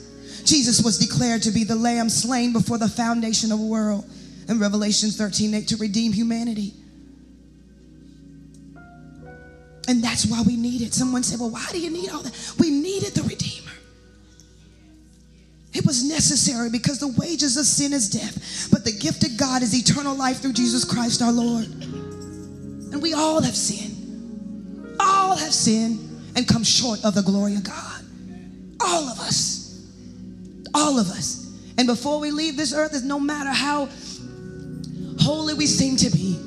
Jesus 0.45 0.83
was 0.83 0.99
declared 0.99 1.43
to 1.43 1.51
be 1.51 1.65
the 1.65 1.77
lamb 1.77 2.09
slain 2.09 2.53
before 2.53 2.79
the 2.79 2.89
foundation 2.89 3.53
of 3.53 3.59
the 3.59 3.67
world 3.67 4.05
in 4.49 4.59
Revelation 4.59 5.11
13 5.11 5.55
8 5.55 5.69
to 5.69 5.77
redeem 5.77 6.13
humanity. 6.13 6.75
And 9.89 10.03
that's 10.03 10.27
why 10.27 10.43
we 10.43 10.57
need 10.57 10.83
it. 10.83 10.93
Someone 10.93 11.23
said, 11.23 11.39
Well, 11.39 11.51
why 11.51 11.67
do 11.71 11.81
you 11.81 11.91
need 11.91 12.11
all 12.11 12.23
that? 12.23 12.55
We 12.59 12.71
needed 12.71 13.15
the 13.15 13.23
Redeemer. 13.23 13.46
It 15.77 15.85
was 15.85 16.03
necessary 16.03 16.71
because 16.71 17.01
the 17.01 17.09
wages 17.19 17.59
of 17.59 17.67
sin 17.67 17.93
is 17.93 18.09
death, 18.09 18.71
but 18.73 18.83
the 18.83 18.93
gift 18.93 19.25
of 19.25 19.37
God 19.37 19.63
is 19.63 19.75
eternal 19.75 20.17
life 20.17 20.41
through 20.41 20.55
Jesus 20.55 20.87
Christ 20.87 21.21
our 21.21 21.31
Lord. 21.33 21.67
And 21.67 23.03
we 23.03 23.13
all 23.13 23.43
have 23.43 23.55
sinned. 23.55 24.97
All 24.99 25.37
have 25.37 25.53
sinned 25.53 25.99
and 26.35 26.49
come 26.49 26.65
short 26.65 27.05
of 27.05 27.15
the 27.15 27.21
glory 27.21 27.57
of 27.57 27.65
God. 27.65 28.03
All 28.81 29.05
of 29.05 29.21
us. 29.21 29.87
All 30.73 30.99
of 30.99 31.11
us. 31.11 31.55
And 31.77 31.87
before 31.87 32.21
we 32.21 32.31
leave 32.31 32.57
this 32.57 32.73
earth, 32.73 32.95
is 32.95 33.03
no 33.03 33.21
matter 33.21 33.51
how 33.51 33.91
holy 35.21 35.53
we 35.53 35.67
seem 35.67 35.97
to 35.99 36.09
be, 36.09 36.39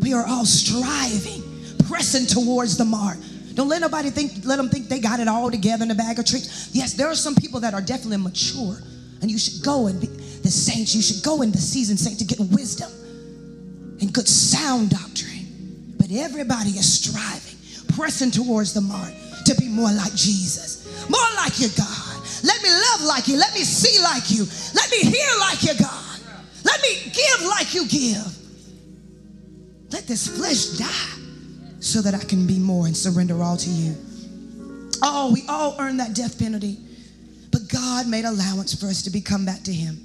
we 0.00 0.14
are 0.14 0.26
all 0.26 0.46
striving, 0.46 1.42
pressing 1.86 2.24
towards 2.24 2.78
the 2.78 2.86
mark. 2.86 3.18
Don't 3.54 3.68
let 3.68 3.80
nobody 3.80 4.10
think, 4.10 4.44
let 4.44 4.56
them 4.56 4.68
think 4.68 4.88
they 4.88 5.00
got 5.00 5.20
it 5.20 5.28
all 5.28 5.50
together 5.50 5.84
in 5.84 5.90
a 5.90 5.94
bag 5.94 6.18
of 6.18 6.24
tricks. 6.24 6.70
Yes, 6.72 6.94
there 6.94 7.08
are 7.08 7.14
some 7.14 7.34
people 7.34 7.60
that 7.60 7.74
are 7.74 7.80
definitely 7.80 8.18
mature, 8.18 8.78
and 9.20 9.30
you 9.30 9.38
should 9.38 9.64
go 9.64 9.86
and 9.86 10.00
be 10.00 10.06
the 10.06 10.50
saints. 10.50 10.94
You 10.94 11.02
should 11.02 11.22
go 11.24 11.42
in 11.42 11.50
the 11.50 11.58
season 11.58 11.96
saint 11.96 12.18
to 12.18 12.24
get 12.24 12.38
wisdom 12.38 12.90
and 14.00 14.12
good 14.12 14.28
sound 14.28 14.90
doctrine. 14.90 15.94
But 15.98 16.10
everybody 16.12 16.70
is 16.70 16.90
striving, 16.90 17.58
pressing 17.94 18.30
towards 18.30 18.72
the 18.72 18.80
mark 18.80 19.12
to 19.46 19.54
be 19.56 19.68
more 19.68 19.90
like 19.92 20.14
Jesus, 20.14 20.86
more 21.08 21.20
like 21.36 21.58
your 21.60 21.70
God. 21.76 22.16
Let 22.44 22.62
me 22.62 22.70
love 22.70 23.02
like 23.02 23.28
you. 23.28 23.36
Let 23.36 23.52
me 23.54 23.60
see 23.60 24.02
like 24.02 24.30
you. 24.30 24.46
Let 24.74 24.90
me 24.90 25.10
hear 25.10 25.28
like 25.40 25.62
your 25.62 25.74
God. 25.74 26.20
Let 26.64 26.80
me 26.82 27.12
give 27.12 27.46
like 27.46 27.74
you 27.74 27.86
give. 27.88 28.36
Let 29.92 30.06
this 30.06 30.28
flesh 30.28 30.78
die 30.78 31.19
so 31.80 32.00
that 32.02 32.14
I 32.14 32.22
can 32.24 32.46
be 32.46 32.58
more 32.58 32.86
and 32.86 32.96
surrender 32.96 33.42
all 33.42 33.56
to 33.56 33.70
you. 33.70 33.96
Oh, 35.02 35.32
we 35.32 35.44
all 35.48 35.76
earn 35.78 35.96
that 35.96 36.14
death 36.14 36.38
penalty, 36.38 36.78
but 37.50 37.68
God 37.68 38.06
made 38.06 38.24
allowance 38.24 38.78
for 38.78 38.86
us 38.86 39.02
to 39.02 39.10
become 39.10 39.44
back 39.44 39.62
to 39.64 39.72
Him. 39.72 39.98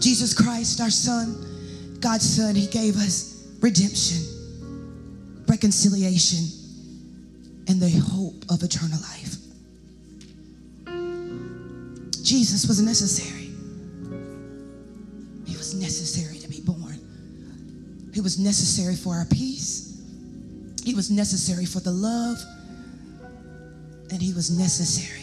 Jesus 0.00 0.32
Christ, 0.32 0.80
our 0.80 0.90
Son, 0.90 1.98
God's 2.00 2.36
Son, 2.36 2.54
He 2.54 2.66
gave 2.66 2.96
us 2.96 3.46
redemption, 3.60 4.22
reconciliation, 5.48 6.44
and 7.68 7.80
the 7.80 7.90
hope 7.90 8.44
of 8.50 8.62
eternal 8.62 8.98
life. 9.00 9.36
Jesus 12.22 12.66
was 12.66 12.80
necessary 12.80 13.44
He 15.46 15.56
was 15.56 15.74
necessary 15.74 16.38
to 16.38 16.48
be 16.48 16.60
born. 16.60 16.98
He 18.12 18.20
was 18.20 18.38
necessary 18.38 18.96
for 18.96 19.14
our 19.14 19.26
peace. 19.26 19.83
He 20.84 20.94
was 20.94 21.10
necessary 21.10 21.64
for 21.64 21.80
the 21.80 21.90
love. 21.90 22.38
And 24.10 24.20
he 24.20 24.34
was 24.34 24.56
necessary 24.56 25.22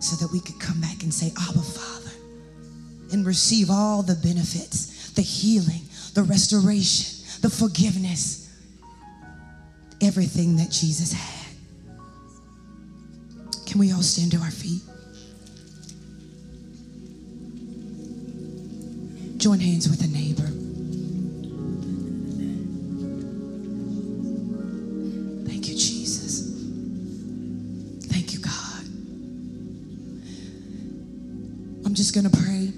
so 0.00 0.16
that 0.16 0.32
we 0.32 0.40
could 0.40 0.58
come 0.58 0.80
back 0.80 1.02
and 1.02 1.12
say, 1.12 1.32
Abba, 1.48 1.60
Father, 1.60 2.10
and 3.12 3.26
receive 3.26 3.70
all 3.70 4.02
the 4.02 4.14
benefits, 4.14 5.10
the 5.12 5.22
healing, 5.22 5.82
the 6.14 6.22
restoration, 6.22 7.24
the 7.42 7.50
forgiveness, 7.50 8.50
everything 10.00 10.56
that 10.56 10.70
Jesus 10.70 11.12
had. 11.12 11.54
Can 13.66 13.78
we 13.78 13.92
all 13.92 14.02
stand 14.02 14.32
to 14.32 14.38
our 14.38 14.50
feet? 14.50 14.82
Join 19.36 19.60
hands 19.60 19.88
with 19.88 20.02
a 20.02 20.08
neighbor. 20.08 20.57
Just 32.08 32.14
going 32.14 32.30
to 32.30 32.38
pray. 32.42 32.72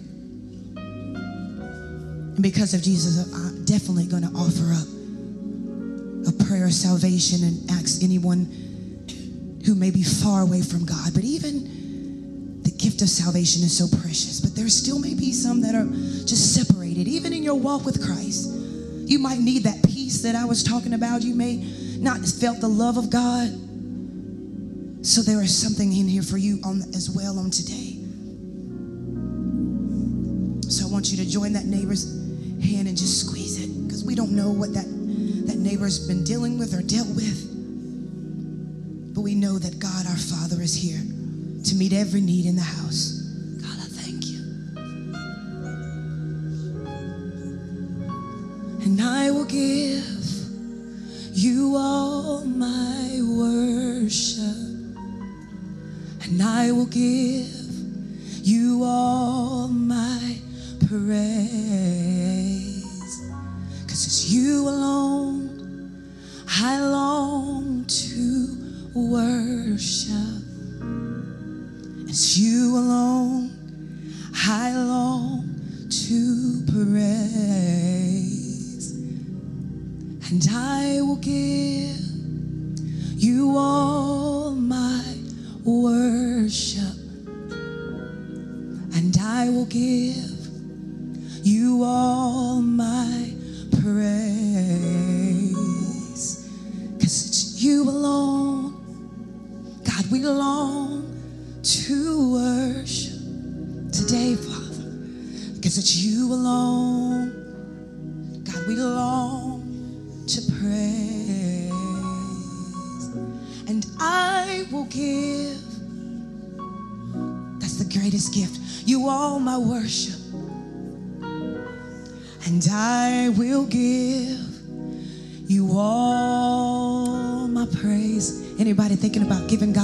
And 2.35 2.43
because 2.43 2.75
of 2.75 2.83
Jesus, 2.83 3.33
I'm 3.33 3.64
definitely 3.64 4.07
going 4.07 4.25
to 4.25 4.31
offer 4.35 4.73
up 4.73 4.88
a 6.27 6.33
prayer 6.47 6.66
of 6.66 6.73
salvation 6.73 7.45
and 7.45 7.71
ask 7.71 8.03
anyone 8.03 8.47
who 9.64 9.77
may 9.77 9.93
be 9.93 10.03
far 10.03 10.43
away 10.43 10.62
from 10.62 10.85
God, 10.85 11.14
but 11.14 11.23
even 11.23 12.62
the 12.62 12.73
gift 12.73 13.03
of 13.03 13.09
salvation 13.09 13.62
is 13.62 13.77
so 13.77 13.87
precious, 14.01 14.40
but 14.40 14.57
there 14.57 14.69
still 14.69 14.99
may 14.99 15.14
be 15.14 15.33
some 15.33 15.61
that 15.61 15.77
are 15.77 15.87
just 16.27 16.53
separated, 16.55 17.07
even 17.07 17.33
in 17.33 17.45
your 17.45 17.55
walk 17.55 17.85
with 17.85 18.05
Christ. 18.05 18.51
You 18.51 19.21
might 19.21 19.38
need 19.38 19.62
that 19.62 19.81
peace 19.85 20.23
that 20.23 20.35
I 20.35 20.45
was 20.45 20.64
talking 20.64 20.95
about. 20.95 21.23
You 21.23 21.37
may 21.37 21.57
not 21.99 22.16
have 22.16 22.35
felt 22.35 22.61
the 22.61 22.69
love 22.69 22.97
of 22.97 23.11
God. 23.11 23.47
So 25.07 25.23
there 25.23 25.40
is 25.40 25.57
something 25.57 25.97
in 25.97 26.09
here 26.09 26.23
for 26.23 26.37
you 26.37 26.59
on 26.64 26.83
as 26.95 27.09
well 27.09 27.38
on 27.38 27.51
today. 27.51 27.89
To 31.21 31.31
join 31.31 31.53
that 31.53 31.67
neighbor's 31.67 32.17
hand 32.65 32.89
and 32.89 32.97
just 32.97 33.27
squeeze 33.27 33.63
it 33.63 33.69
because 33.85 34.05
we 34.05 34.15
don't 34.15 34.31
know 34.31 34.51
what 34.51 34.73
that, 34.73 34.87
that 35.47 35.59
neighbor's 35.59 36.09
been 36.09 36.25
dealing 36.25 36.59
with 36.59 36.73
or 36.73 36.81
dealt 36.81 37.09
with. 37.09 37.47
But 39.15 39.21
we 39.21 39.35
know 39.35 39.59
that 39.59 39.79
God, 39.79 40.07
our 40.07 40.17
Father, 40.17 40.63
is 40.63 40.75
here 40.75 41.01
to 41.65 41.75
meet 41.75 41.93
every 41.93 42.23
need 42.23 42.47
in 42.47 42.57
the 42.57 42.63
house. 42.63 43.21
God, 43.61 43.77
I 43.79 43.89
thank 44.01 44.29
you. 44.29 44.39
And 48.83 49.03
I 49.03 49.31
will 49.31 49.45
give 49.45 50.07
you 51.37 51.77
all 51.77 52.47
my 52.47 53.21
worship, 53.23 54.57
and 56.23 56.43
I 56.43 56.73
will 56.73 56.87
give 56.87 57.50
praise. 61.07 62.00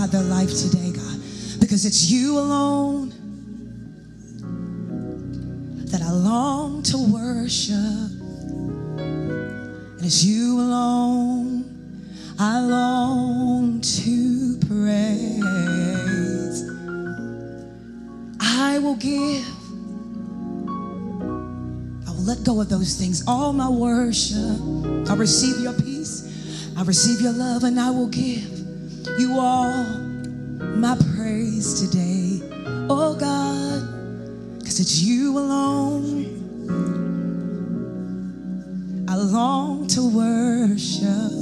God 0.07 0.13
their 0.13 0.29
life 0.29 0.51
today, 0.51 0.93
God? 0.93 1.21
Because 1.59 1.85
it's 1.85 2.11
you 2.11 2.39
alone 2.39 3.11
that 5.87 6.01
I 6.01 6.11
long 6.13 6.83
to 6.85 7.13
worship. 7.13 7.75
And 8.99 10.03
it's 10.03 10.23
you 10.25 10.61
alone 10.61 11.65
I 12.39 12.61
long 12.61 13.81
to 13.81 14.59
praise. 14.69 15.43
I 18.39 18.79
will 18.79 18.97
give. 18.97 19.45
I 22.07 22.13
will 22.13 22.25
let 22.25 22.45
go 22.45 22.61
of 22.61 22.69
those 22.69 22.95
things. 22.95 23.25
All 23.27 23.53
my 23.53 23.69
worship. 23.69 24.61
I 25.11 25.15
receive 25.17 25.61
your 25.61 25.73
peace. 25.73 26.23
I 26.77 26.83
receive 26.85 27.21
your 27.21 27.33
love, 27.33 27.65
and 27.65 27.81
I 27.81 27.91
will 27.91 28.09
give 28.09 28.56
you 29.19 29.39
all 29.39 29.73
my 30.59 30.97
praise 31.15 31.81
today. 31.81 32.41
Oh 32.91 33.17
God, 33.19 34.59
because 34.59 34.81
it's 34.81 35.01
you 35.01 35.39
alone. 35.39 36.35
I 39.09 39.15
long 39.17 39.87
to 39.89 40.03
worship. 40.09 41.33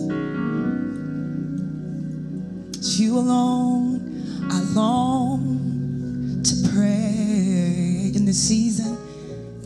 It's 2.76 2.98
you 3.00 3.18
alone. 3.18 4.48
I 4.50 4.60
long 4.74 6.42
to 6.44 6.68
pray 6.70 8.12
in 8.14 8.24
this 8.24 8.40
season. 8.40 8.96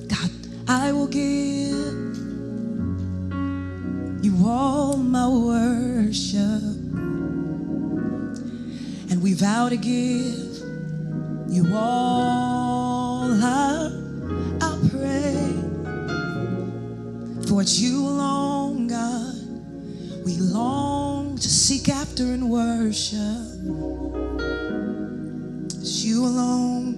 God, 0.09 0.31
I 0.69 0.93
will 0.93 1.09
give 1.09 1.58
Vow 9.59 9.69
to 9.69 9.77
give 9.77 10.63
you 11.49 11.67
all 11.75 13.25
our, 13.43 13.91
our 14.63 14.79
praise. 14.89 15.65
For 17.49 17.63
it's 17.63 17.81
you 17.81 18.07
alone, 18.07 18.87
God, 18.87 19.35
we 20.25 20.37
long 20.37 21.35
to 21.39 21.49
seek 21.49 21.89
after 21.89 22.23
and 22.23 22.49
worship. 22.49 23.19
It's 25.81 26.05
you 26.05 26.25
alone, 26.25 26.95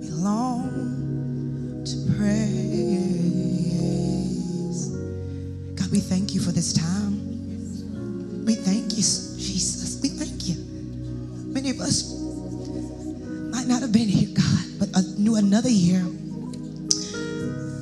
we 0.00 0.08
long 0.10 1.82
to 1.86 1.96
praise. 2.16 2.46
God, 5.74 5.90
we 5.90 5.98
thank 5.98 6.34
you 6.36 6.40
for 6.40 6.52
this 6.52 6.72
time. 6.72 7.15
Another 15.56 15.70
year. 15.70 16.04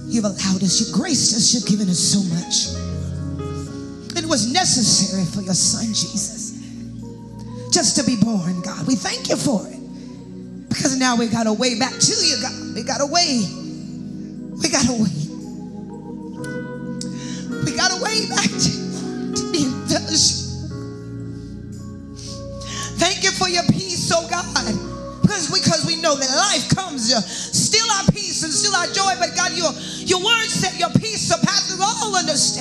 You've 0.06 0.24
allowed 0.24 0.62
us, 0.62 0.78
you've 0.78 0.94
graced 0.94 1.34
us, 1.34 1.52
you've 1.52 1.66
given 1.66 1.90
us 1.90 1.98
so 1.98 2.22
much. 2.30 2.70
It 4.16 4.24
was 4.24 4.46
necessary 4.52 5.24
for 5.24 5.42
your 5.42 5.54
son, 5.54 5.86
Jesus, 5.88 6.62
just 7.72 7.96
to 7.96 8.04
be 8.04 8.14
born, 8.14 8.62
God. 8.62 8.86
We 8.86 8.94
thank 8.94 9.28
you 9.28 9.34
for 9.34 9.66
it. 9.66 10.68
Because 10.68 10.96
now 10.96 11.16
we 11.16 11.26
got 11.26 11.48
a 11.48 11.52
way 11.52 11.76
back 11.76 11.98
to 11.98 12.12
you, 12.24 12.36
God. 12.40 12.76
We 12.76 12.84
got 12.84 13.00
a 13.00 13.06
way. 13.06 13.42
We 13.42 14.68
got 14.68 14.88
a 14.88 14.92
way. 14.92 15.23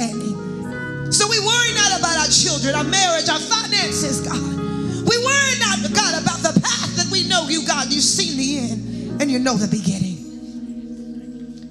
Understanding. 0.03 1.11
So 1.11 1.27
we 1.29 1.39
worry 1.39 1.73
not 1.73 1.99
about 1.99 2.17
our 2.17 2.27
children, 2.27 2.75
our 2.75 2.83
marriage, 2.83 3.29
our 3.29 3.39
finances, 3.39 4.21
God. 4.21 4.41
We 4.41 5.17
worry 5.17 5.55
not, 5.59 5.93
God, 5.93 6.21
about 6.21 6.39
the 6.41 6.59
path 6.59 6.95
that 6.97 7.07
we 7.11 7.27
know 7.27 7.47
you, 7.49 7.65
God. 7.67 7.91
You've 7.91 8.03
seen 8.03 8.37
the 8.37 8.57
end 8.59 9.21
and 9.21 9.29
you 9.29 9.39
know 9.39 9.55
the 9.55 9.67
beginning. 9.67 10.17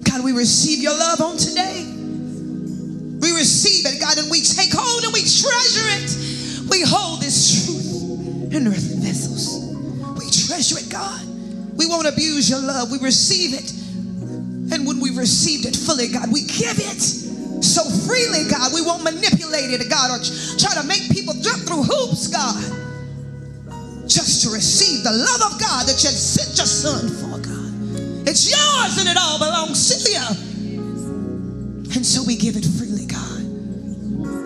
God, 0.05 0.23
we 0.25 0.33
receive 0.33 0.83
your 0.83 0.97
love 0.97 1.21
on 1.21 1.37
today. 1.37 1.87
We 3.21 3.33
receive 3.33 3.87
it, 3.87 4.01
God, 4.01 4.18
and 4.18 4.31
we 4.31 4.42
take 4.42 4.71
hold 4.73 5.05
and 5.05 5.12
we 5.12 5.21
treasure 5.21 5.88
it. 5.99 6.71
We 6.71 6.83
hold 6.83 7.21
this 7.21 7.64
truth 7.64 8.53
in 8.53 8.66
earthen 8.66 9.01
vessels. 9.01 9.75
We 10.18 10.31
treasure 10.31 10.79
it, 10.79 10.90
God. 10.90 11.21
We 11.77 11.87
won't 11.87 12.07
abuse 12.07 12.49
your 12.51 12.61
love. 12.61 12.92
We 12.92 12.99
receive 12.99 13.55
it. 13.55 13.73
And 14.73 14.87
when 14.87 15.01
we've 15.01 15.16
received 15.16 15.66
it 15.66 15.75
fully, 15.75 16.09
God, 16.09 16.33
we 16.33 16.42
give 16.42 16.79
it 16.79 17.21
so 17.62 17.85
freely, 18.07 18.48
God. 18.48 18.72
We 18.75 18.83
won't 18.83 19.03
manipulate 19.03 19.70
it, 19.70 19.88
God, 19.88 20.11
or 20.11 20.22
try 20.59 20.75
to 20.75 20.87
make 20.87 21.11
people 21.11 21.35
jump 21.35 21.62
through 21.62 21.85
hoops, 21.85 22.29
God. 22.29 22.61
Just 24.09 24.42
to 24.44 24.51
receive 24.51 25.05
the 25.05 25.12
love 25.12 25.53
of 25.53 25.61
God 25.61 25.87
that 25.87 26.03
you 26.03 26.11
sent 26.11 26.59
your 26.59 26.66
son 26.66 27.09
for, 27.09 27.38
God. 27.40 28.29
It's 28.29 28.51
yours 28.51 28.98
and 28.98 29.09
it 29.09 29.16
all 29.18 29.38
belongs 29.38 29.88
to 29.88 30.11
you. 30.11 30.27
And 31.94 32.05
so 32.05 32.22
we 32.25 32.37
give 32.37 32.57
it 32.57 32.64
freely, 32.64 33.07
God. 33.07 33.40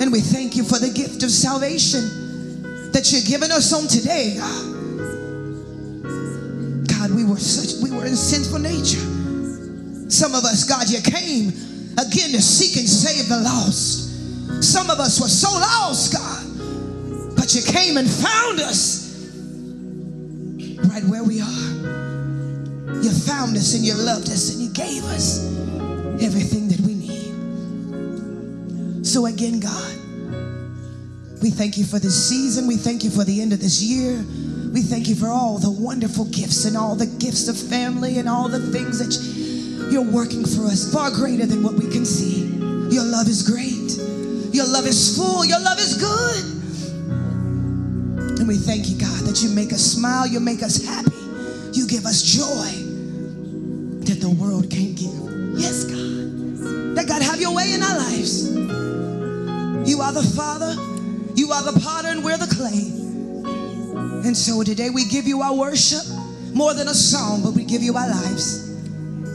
And 0.01 0.13
we 0.13 0.21
thank 0.21 0.57
you 0.57 0.65
for 0.65 0.79
the 0.79 0.91
gift 0.91 1.23
of 1.23 1.31
salvation 1.31 2.93
that 2.93 3.13
you're 3.13 3.23
giving 3.23 3.51
us 3.51 3.73
on 3.73 3.89
today, 3.89 4.37
God. 4.37 4.77
God, 6.89 7.11
we 7.17 7.25
were 7.25 7.39
such 7.39 7.83
we 7.83 7.91
were 7.91 8.07
in 8.07 8.17
sinful 8.17 8.59
nature. 8.59 9.01
Some 10.11 10.35
of 10.35 10.45
us, 10.45 10.65
God, 10.65 10.89
you 10.89 11.01
came 11.01 11.53
again 11.99 12.33
to 12.33 12.43
seek 12.43 12.77
and 12.77 12.89
save 12.89 13.29
the 13.29 13.41
lost. 13.41 14.63
Some 14.63 14.91
of 14.91 15.01
us 15.01 15.21
were 15.21 15.29
so 15.29 15.51
lost, 15.53 16.13
God, 16.13 17.37
but 17.37 17.55
you 17.55 17.63
came 17.63 17.97
and 17.97 18.09
found 18.09 18.61
us 18.61 19.07
right 20.89 21.05
where 21.05 21.25
we 21.25 21.41
are. 21.41 21.73
You 23.03 23.11
found 23.11 23.57
us 23.57 23.75
and 23.75 23.85
you 23.85 23.95
loved 23.95 24.29
us 24.31 24.53
and 24.55 24.63
you 24.63 24.71
gave 24.71 25.05
us 25.05 25.45
everything 26.23 26.69
that 26.69 26.81
we 26.81 26.95
need. 26.95 27.35
So, 29.07 29.27
again, 29.27 29.61
God, 29.61 29.93
we 31.43 31.51
thank 31.51 31.77
you 31.77 31.85
for 31.85 31.99
this 31.99 32.29
season. 32.29 32.67
We 32.67 32.77
thank 32.77 33.05
you 33.05 33.11
for 33.11 33.25
the 33.25 33.43
end 33.43 33.53
of 33.53 33.61
this 33.61 33.83
year. 33.83 34.25
We 34.73 34.83
thank 34.83 35.09
you 35.09 35.15
for 35.15 35.29
all 35.29 35.59
the 35.59 35.71
wonderful 35.71 36.25
gifts 36.27 36.65
and 36.65 36.77
all 36.77 36.97
the 36.97 37.07
gifts 37.07 37.49
of 37.49 37.57
family 37.57 38.19
and 38.19 38.29
all 38.29 38.49
the 38.49 38.61
things 38.73 38.99
that 38.99 39.15
you're 39.91 40.03
working 40.03 40.45
for 40.45 40.67
us, 40.67 40.93
far 40.93 41.11
greater 41.11 41.47
than 41.47 41.63
what 41.63 41.75
we 41.75 41.89
can 41.91 42.05
see. 42.05 42.47
Your 42.95 43.05
love 43.05 43.29
is 43.29 43.43
great. 43.43 43.99
Your 44.55 44.67
love 44.67 44.87
is 44.87 45.17
full. 45.17 45.45
Your 45.45 45.61
love 45.61 45.79
is 45.79 45.97
good. 45.97 46.45
And 48.39 48.49
we 48.49 48.57
thank 48.57 48.89
you, 48.89 48.99
God, 48.99 49.25
that 49.25 49.43
you 49.43 49.51
make 49.51 49.73
us 49.73 49.83
smile. 49.83 50.27
You 50.27 50.41
make 50.41 50.63
us 50.63 50.85
happy. 50.85 51.11
You 51.73 51.87
give 51.87 52.07
us 52.07 52.23
joy 52.23 52.71
that 54.07 54.21
the 54.21 54.31
world 54.31 54.71
can't 54.71 54.97
give. 54.97 55.59
Yes, 55.59 55.85
God. 55.85 56.97
That 56.97 57.07
God 57.09 57.23
have 57.23 57.41
your 57.41 57.55
way 57.55 57.73
in 57.73 57.83
our 57.83 57.97
lives. 57.97 58.51
You 59.89 60.01
are 60.01 60.13
the 60.13 60.23
Father. 60.35 60.75
You 61.35 61.53
are 61.53 61.63
the 61.63 61.79
potter 61.81 62.09
and 62.09 62.25
we're 62.25 62.39
the 62.39 62.47
clay. 62.47 62.93
And 64.27 64.37
so 64.37 64.63
today 64.63 64.91
we 64.91 65.05
give 65.05 65.27
you 65.27 65.43
our 65.43 65.55
worship 65.55 66.03
more 66.53 66.75
than 66.75 66.89
a 66.89 66.95
song, 66.95 67.43
but 67.43 67.53
we 67.53 67.65
give 67.65 67.83
you 67.83 67.95
our 67.97 68.09
lives. 68.09 68.66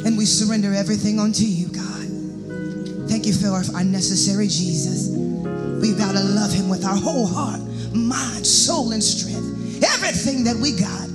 And 0.05 0.17
we 0.17 0.25
surrender 0.25 0.73
everything 0.73 1.19
unto 1.19 1.43
you, 1.43 1.67
God. 1.67 3.09
Thank 3.09 3.25
you 3.25 3.33
for 3.33 3.47
our 3.47 3.63
unnecessary 3.75 4.47
Jesus. 4.47 5.09
We've 5.09 5.97
got 5.97 6.13
to 6.13 6.23
love 6.23 6.51
him 6.51 6.69
with 6.69 6.85
our 6.85 6.95
whole 6.95 7.27
heart, 7.27 7.61
mind, 7.93 8.45
soul, 8.45 8.91
and 8.91 9.03
strength. 9.03 9.83
Everything 9.83 10.43
that 10.45 10.55
we 10.55 10.71
got, 10.71 11.09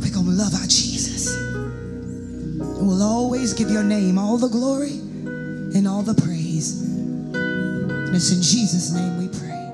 we're 0.00 0.12
going 0.12 0.26
to 0.26 0.32
love 0.32 0.54
our 0.54 0.66
Jesus. 0.66 1.34
And 1.34 2.86
we'll 2.86 3.02
always 3.02 3.54
give 3.54 3.70
your 3.70 3.82
name 3.82 4.18
all 4.18 4.38
the 4.38 4.48
glory 4.48 4.92
and 4.92 5.88
all 5.88 6.02
the 6.02 6.14
praise. 6.14 6.82
And 6.82 8.14
it's 8.14 8.32
in 8.32 8.42
Jesus' 8.42 8.92
name 8.92 9.18
we 9.18 9.28
pray. 9.28 9.72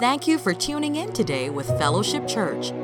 Thank 0.00 0.26
you 0.26 0.38
for 0.38 0.52
tuning 0.52 0.96
in 0.96 1.12
today 1.12 1.50
with 1.50 1.66
Fellowship 1.78 2.26
Church. 2.28 2.72